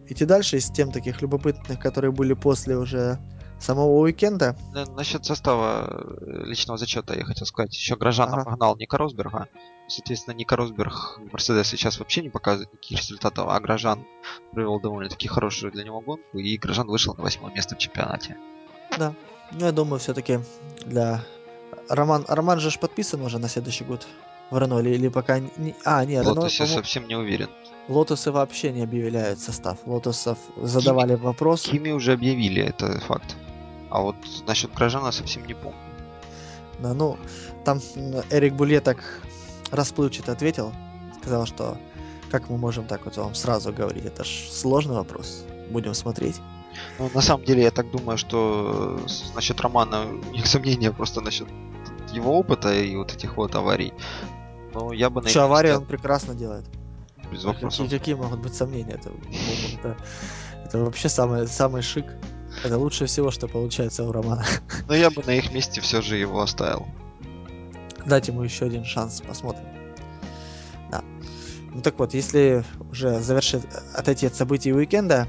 [0.08, 3.18] идти дальше из тем таких любопытных, которые были после уже
[3.62, 4.56] самого уикенда.
[4.96, 7.74] Насчет состава э, личного зачета я хотел сказать.
[7.74, 8.42] Еще Грожан ага.
[8.42, 9.46] обогнал Ника Росберга.
[9.88, 14.04] Соответственно, Ника Росберг Мерседес сейчас вообще не показывает никаких результатов, а Грожан
[14.52, 18.36] провел довольно-таки хорошую для него гонку, и Грожан вышел на восьмое место в чемпионате.
[18.98, 19.14] Да.
[19.52, 20.40] Ну, я думаю, все-таки
[20.86, 21.22] для
[21.88, 24.06] Роман, Роман же подписан уже на следующий год
[24.52, 25.74] в Рено, или, или пока не...
[25.84, 26.34] А, нет, Рено...
[26.34, 27.48] Лотос я совсем не уверен.
[27.88, 29.78] Лотосы вообще не объявляют состав.
[29.86, 31.62] Лотосов задавали Кими, вопрос.
[31.62, 33.36] Кими уже объявили, это факт.
[33.90, 35.78] А вот насчет Грожана совсем не помню.
[36.80, 37.16] Да, ну,
[37.64, 37.80] там
[38.30, 38.98] Эрик Буле так
[39.70, 40.72] расплывчато ответил.
[41.20, 41.78] Сказал, что
[42.30, 45.44] как мы можем так вот вам сразу говорить, это ж сложный вопрос.
[45.70, 46.36] Будем смотреть.
[46.98, 49.00] Ну, на самом деле, я так думаю, что
[49.34, 51.48] насчет Романа у них сомнения просто насчет
[52.12, 53.92] его опыта и вот этих вот аварий.
[54.74, 56.64] Но я бы Что, аварии он прекрасно делает.
[57.30, 57.84] Без вопросов.
[57.86, 58.92] Какие, какие могут быть сомнения?
[58.92, 59.10] Это,
[59.78, 59.96] это,
[60.64, 62.06] это вообще самый, самый шик.
[62.64, 64.44] Это лучше всего, что получается у Романа.
[64.88, 66.86] Но я бы на их месте все же его оставил.
[68.04, 69.64] Дать ему еще один шанс, посмотрим.
[70.90, 71.02] Да.
[71.72, 73.62] Ну так вот, если уже завершить,
[73.94, 75.26] отойти от событий уикенда,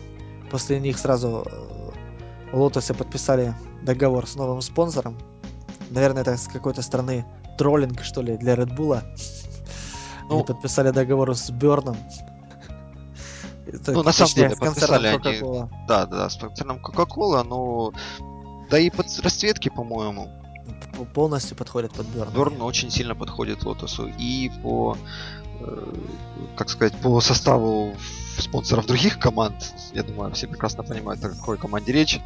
[0.54, 5.18] После них сразу э, Лотосы подписали договор с новым спонсором.
[5.90, 7.26] Наверное, это с какой-то стороны
[7.58, 9.02] троллинг, что ли, для Red Bull.
[10.30, 11.98] Ну, они подписали договор с Берном.
[13.88, 15.68] Ну, на самом деле, подписали они...
[15.88, 17.92] Да, да, с концерном Coca-Cola, но...
[18.70, 20.30] Да и под расцветки, по-моему.
[21.14, 22.34] Полностью подходит под Берн.
[22.34, 24.08] Берн очень сильно подходит Лотосу.
[24.18, 24.96] И по
[25.64, 25.94] Э,
[26.56, 27.96] как сказать, по составу
[28.38, 32.20] спонсоров других команд, я думаю, все прекрасно понимают, о какой команде речь.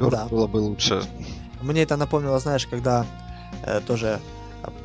[0.00, 0.26] Да.
[0.26, 1.02] было бы лучше.
[1.60, 3.06] Мне это напомнило, знаешь, когда
[3.86, 4.20] тоже,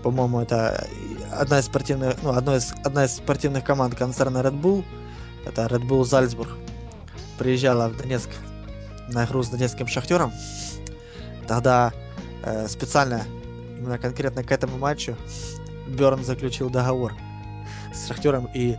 [0.04, 0.88] по-моему, это
[1.32, 4.84] одна из спортивных, ну, одно из, одна из спортивных команд концерна Red Bull,
[5.46, 6.50] это Red Bull Зальцбург,
[7.38, 8.30] приезжала в Донецк
[9.10, 10.34] на игру с донецким шахтером.
[11.48, 11.94] Тогда
[12.44, 13.24] э, специально,
[13.78, 15.16] именно конкретно к этому матчу,
[15.88, 17.14] Берн заключил договор
[17.94, 18.76] с Шахтером, и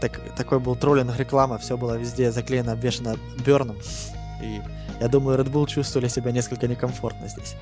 [0.00, 3.76] так, такой был троллинг реклама, все было везде заклеено, обвешено Берном.
[4.42, 4.60] И
[5.00, 7.56] я думаю, Red Bull чувствовали себя несколько некомфортно здесь.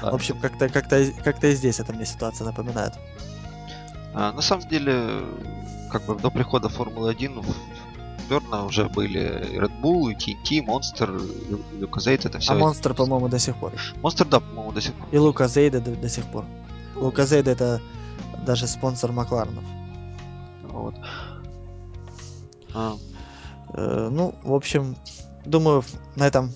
[0.00, 2.94] В общем, как-то как -то, как и здесь это мне ситуация напоминает.
[4.14, 5.24] А, на самом деле,
[5.90, 7.42] как бы до прихода Формулы 1
[8.28, 12.52] Берна уже были Red Bull, TNT, Monster, Зейд, это все.
[12.52, 13.72] А Monster, по-моему, до сих пор.
[14.02, 15.08] Monster, да, по-моему, до сих пор.
[15.10, 16.44] И Лука Зейда до, до сих пор.
[16.94, 17.80] Луказейд это
[18.44, 19.64] даже спонсор Макларенов.
[20.64, 20.94] Вот.
[22.74, 22.96] А.
[23.74, 24.96] Э, ну, в общем,
[25.44, 25.84] думаю,
[26.16, 26.52] на этом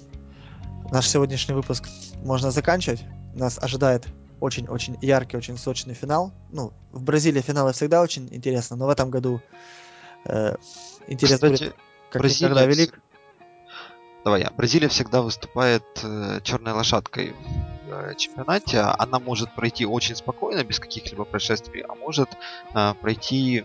[0.90, 1.88] наш сегодняшний выпуск
[2.24, 3.02] можно заканчивать.
[3.34, 4.06] Нас ожидает
[4.40, 6.32] очень-очень яркий, очень сочный финал.
[6.50, 9.40] Ну, в Бразилии финалы всегда очень интересно, но в этом году
[10.24, 10.56] э,
[11.06, 11.76] интерес Кстати, будет
[12.10, 12.50] как Бразилия...
[12.50, 13.00] никогда велик.
[14.24, 17.34] Давай, Бразилия всегда выступает э, черной лошадкой
[17.92, 22.30] Э, чемпионате, она может пройти очень спокойно, без каких-либо происшествий, а может
[22.74, 23.64] э, пройти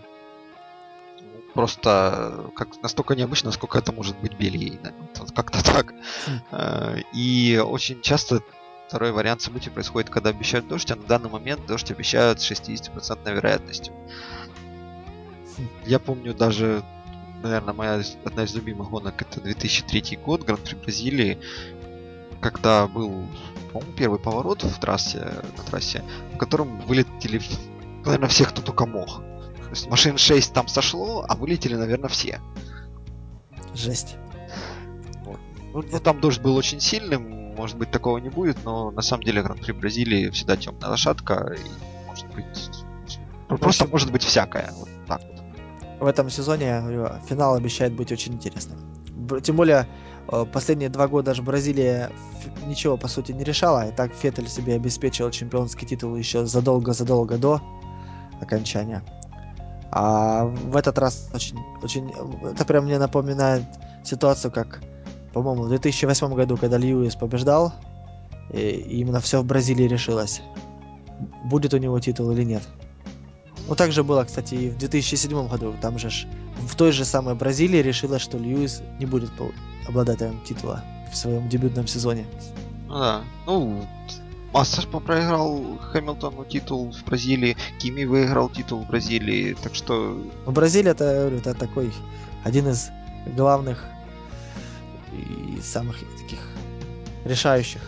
[1.20, 4.78] ну, просто как настолько необычно, насколько это может быть Бельгией.
[5.16, 5.94] Вот как-то так.
[6.26, 7.02] Хм.
[7.14, 8.42] И очень часто
[8.88, 13.34] второй вариант событий происходит, когда обещают дождь, а на данный момент дождь обещают с 60%
[13.34, 13.92] вероятностью.
[15.84, 16.82] Я помню даже,
[17.42, 21.38] наверное, моя одна из любимых гонок это 2003 год, Гран-при Бразилии,
[22.40, 23.26] когда был,
[23.72, 26.02] по-моему, первый поворот в трассе, на трассе,
[26.34, 27.42] в котором вылетели,
[28.06, 29.18] наверное, все, кто только мог.
[29.18, 32.40] То есть машин 6 там сошло, а вылетели, наверное, все.
[33.74, 34.16] Жесть.
[35.26, 35.36] Ну,
[35.74, 39.42] ну, там дождь был очень сильным, может быть, такого не будет, но на самом деле
[39.42, 42.70] Гран-при Бразилии всегда темная лошадка, и может быть...
[43.50, 44.70] Ну, просто общем, может быть всякое.
[44.78, 45.38] Вот так вот.
[46.00, 48.78] В этом сезоне я говорю, финал обещает быть очень интересным.
[49.42, 49.86] Тем более,
[50.30, 52.10] э, последние два года же Бразилия
[52.66, 53.88] ничего, по сути, не решала.
[53.88, 57.60] И так Феттель себе обеспечил чемпионский титул еще задолго-задолго до
[58.40, 59.02] окончания.
[59.90, 62.12] А в этот раз очень, очень...
[62.44, 63.64] Это прям мне напоминает
[64.04, 64.80] ситуацию, как,
[65.42, 67.72] по-моему, в 2008 году, когда Льюис побеждал,
[68.52, 70.42] именно все в Бразилии решилось.
[71.44, 72.62] Будет у него титул или нет.
[73.68, 75.74] Ну, так же было, кстати, и в 2007 году.
[75.80, 76.10] Там же
[76.66, 79.30] в той же самой Бразилии решилось, что Льюис не будет
[79.86, 80.82] обладателем титула
[81.12, 82.26] в своем дебютном сезоне.
[82.88, 83.20] Ну да.
[83.46, 83.84] Ну,
[84.52, 90.52] Масса ж проиграл Хэмилтону титул в Бразилии, Кими выиграл титул в Бразилии, так что Но
[90.52, 91.92] Бразилия, это, это такой
[92.44, 92.90] один из
[93.36, 93.84] главных
[95.18, 96.38] и самых таких
[97.24, 97.80] решающих.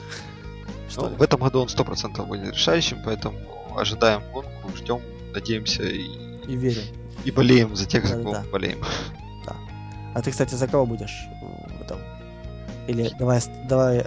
[0.89, 1.17] Что ну, ли.
[1.17, 3.39] в этом году он 100% будет решающим, поэтому
[3.77, 5.01] ожидаем гонку, ждем,
[5.33, 6.03] надеемся и,
[6.49, 6.83] И верим.
[7.25, 8.83] и болеем за тех, за кого мы болеем.
[10.13, 11.29] А ты, кстати, за кого будешь
[11.79, 11.99] в этом?
[12.89, 14.05] Или давай, давай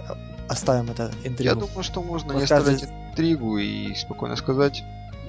[0.48, 1.60] оставим это Я интригу.
[1.60, 4.82] думаю, что можно Вот не оставлять каждый- интригу и спокойно сказать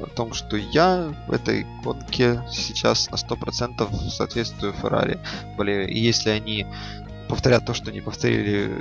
[0.03, 5.17] о том, что я в этой гонке сейчас на 100% соответствую Феррари.
[5.57, 5.87] болею.
[5.87, 6.65] И если они
[7.27, 8.71] повторят то, что не повторили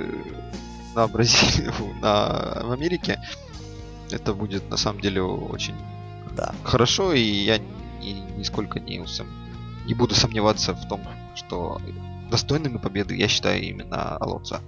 [0.95, 1.69] на Бразилии,
[2.01, 3.19] на в Америке,
[4.11, 5.75] это будет на самом деле очень
[6.35, 6.53] Да.
[6.63, 9.27] хорошо, и я ни- нисколько не, усом-
[9.87, 11.01] не буду сомневаться в том,
[11.35, 11.81] что
[12.31, 14.59] достойными победы я считаю именно Алонсо.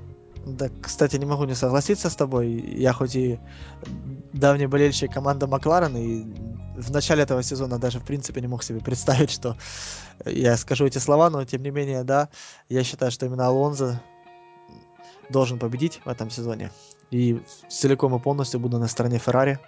[0.45, 2.47] Да, кстати, не могу не согласиться с тобой.
[2.78, 3.39] Я хоть и
[4.34, 6.25] давний болельщик команды Макларен, и
[6.78, 9.57] в начале этого сезона даже в принципе не мог себе представить, что
[10.25, 12.30] я скажу эти слова, но тем не менее, да,
[12.69, 14.01] я считаю, что именно Алонзо
[15.30, 16.71] должен победить в этом сезоне.
[17.09, 19.59] И целиком и полностью буду на стороне Феррари.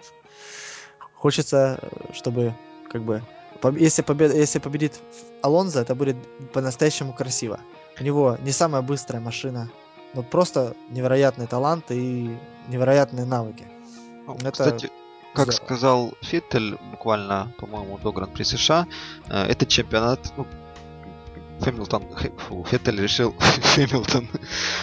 [1.14, 1.80] Хочется,
[2.12, 2.54] чтобы
[2.90, 3.22] как бы
[3.76, 4.32] если, побед...
[4.34, 5.00] если победит
[5.42, 6.16] Алонзо, это будет
[6.52, 7.60] по-настоящему красиво.
[7.98, 9.70] У него не самая быстрая машина,
[10.14, 12.38] но просто невероятный талант и
[12.68, 13.66] невероятные навыки.
[14.26, 14.90] Ну, Это Кстати,
[15.34, 18.86] как сказал Феттель буквально, по-моему, до Гран-при США,
[19.28, 20.46] э, этот чемпионат, ну,
[21.60, 22.04] Хэмилтон,
[22.38, 23.34] фу, Феттель решил,
[23.74, 24.28] Хэмилтон,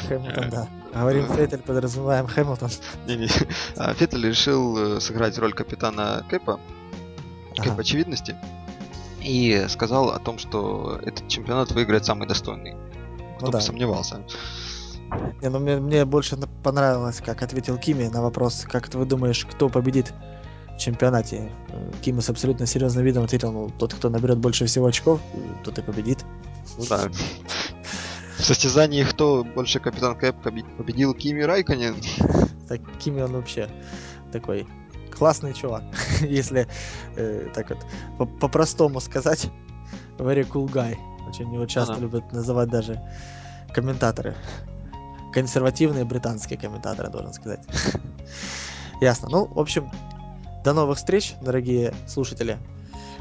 [0.08, 0.68] Хэмилтон, да.
[0.94, 2.70] Говорим Феттель, подразумеваем Хэмилтон.
[3.08, 3.28] не-не,
[3.76, 6.60] а, Феттель решил э, сыграть роль капитана Кэпа,
[7.56, 7.82] Кэп Ага.
[7.82, 8.36] очевидности,
[9.22, 12.76] и сказал о том, что этот чемпионат выиграет самый достойный.
[13.38, 14.24] Кто Ну бы сомневался.
[15.42, 19.70] Не, ну мне, мне больше понравилось, как ответил Кими на вопрос, как ты думаешь, кто
[19.70, 20.14] победит
[20.78, 21.52] чемпионате.
[21.70, 25.20] Э, Кими с абсолютно серьезным видом ответил, ну, тот, кто наберет больше всего очков,
[25.64, 26.24] тот и победит.
[26.78, 27.10] Ну да.
[28.38, 31.96] В состязании кто больше капитан Кэп побе- победил Кими Райконен?
[32.68, 33.70] Так, Кими он вообще
[34.34, 34.68] такой
[35.18, 35.84] классный чувак,
[36.22, 36.68] если
[37.16, 37.80] э, так вот
[38.18, 39.50] по- по-простому сказать.
[40.18, 40.98] Very cool guy.
[41.30, 42.02] Очень его часто Ага.
[42.02, 43.02] любят называть даже
[43.74, 44.36] комментаторы.
[45.34, 47.62] Консервативные британские комментаторы, должен сказать.
[49.02, 49.30] Ясно.
[49.30, 49.90] Ну, в общем,
[50.68, 52.58] до новых встреч, дорогие слушатели.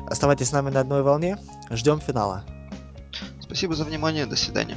[0.09, 1.39] Оставайтесь с нами на одной волне.
[1.71, 2.43] Ждем финала.
[3.41, 4.77] Спасибо за внимание, до свидания.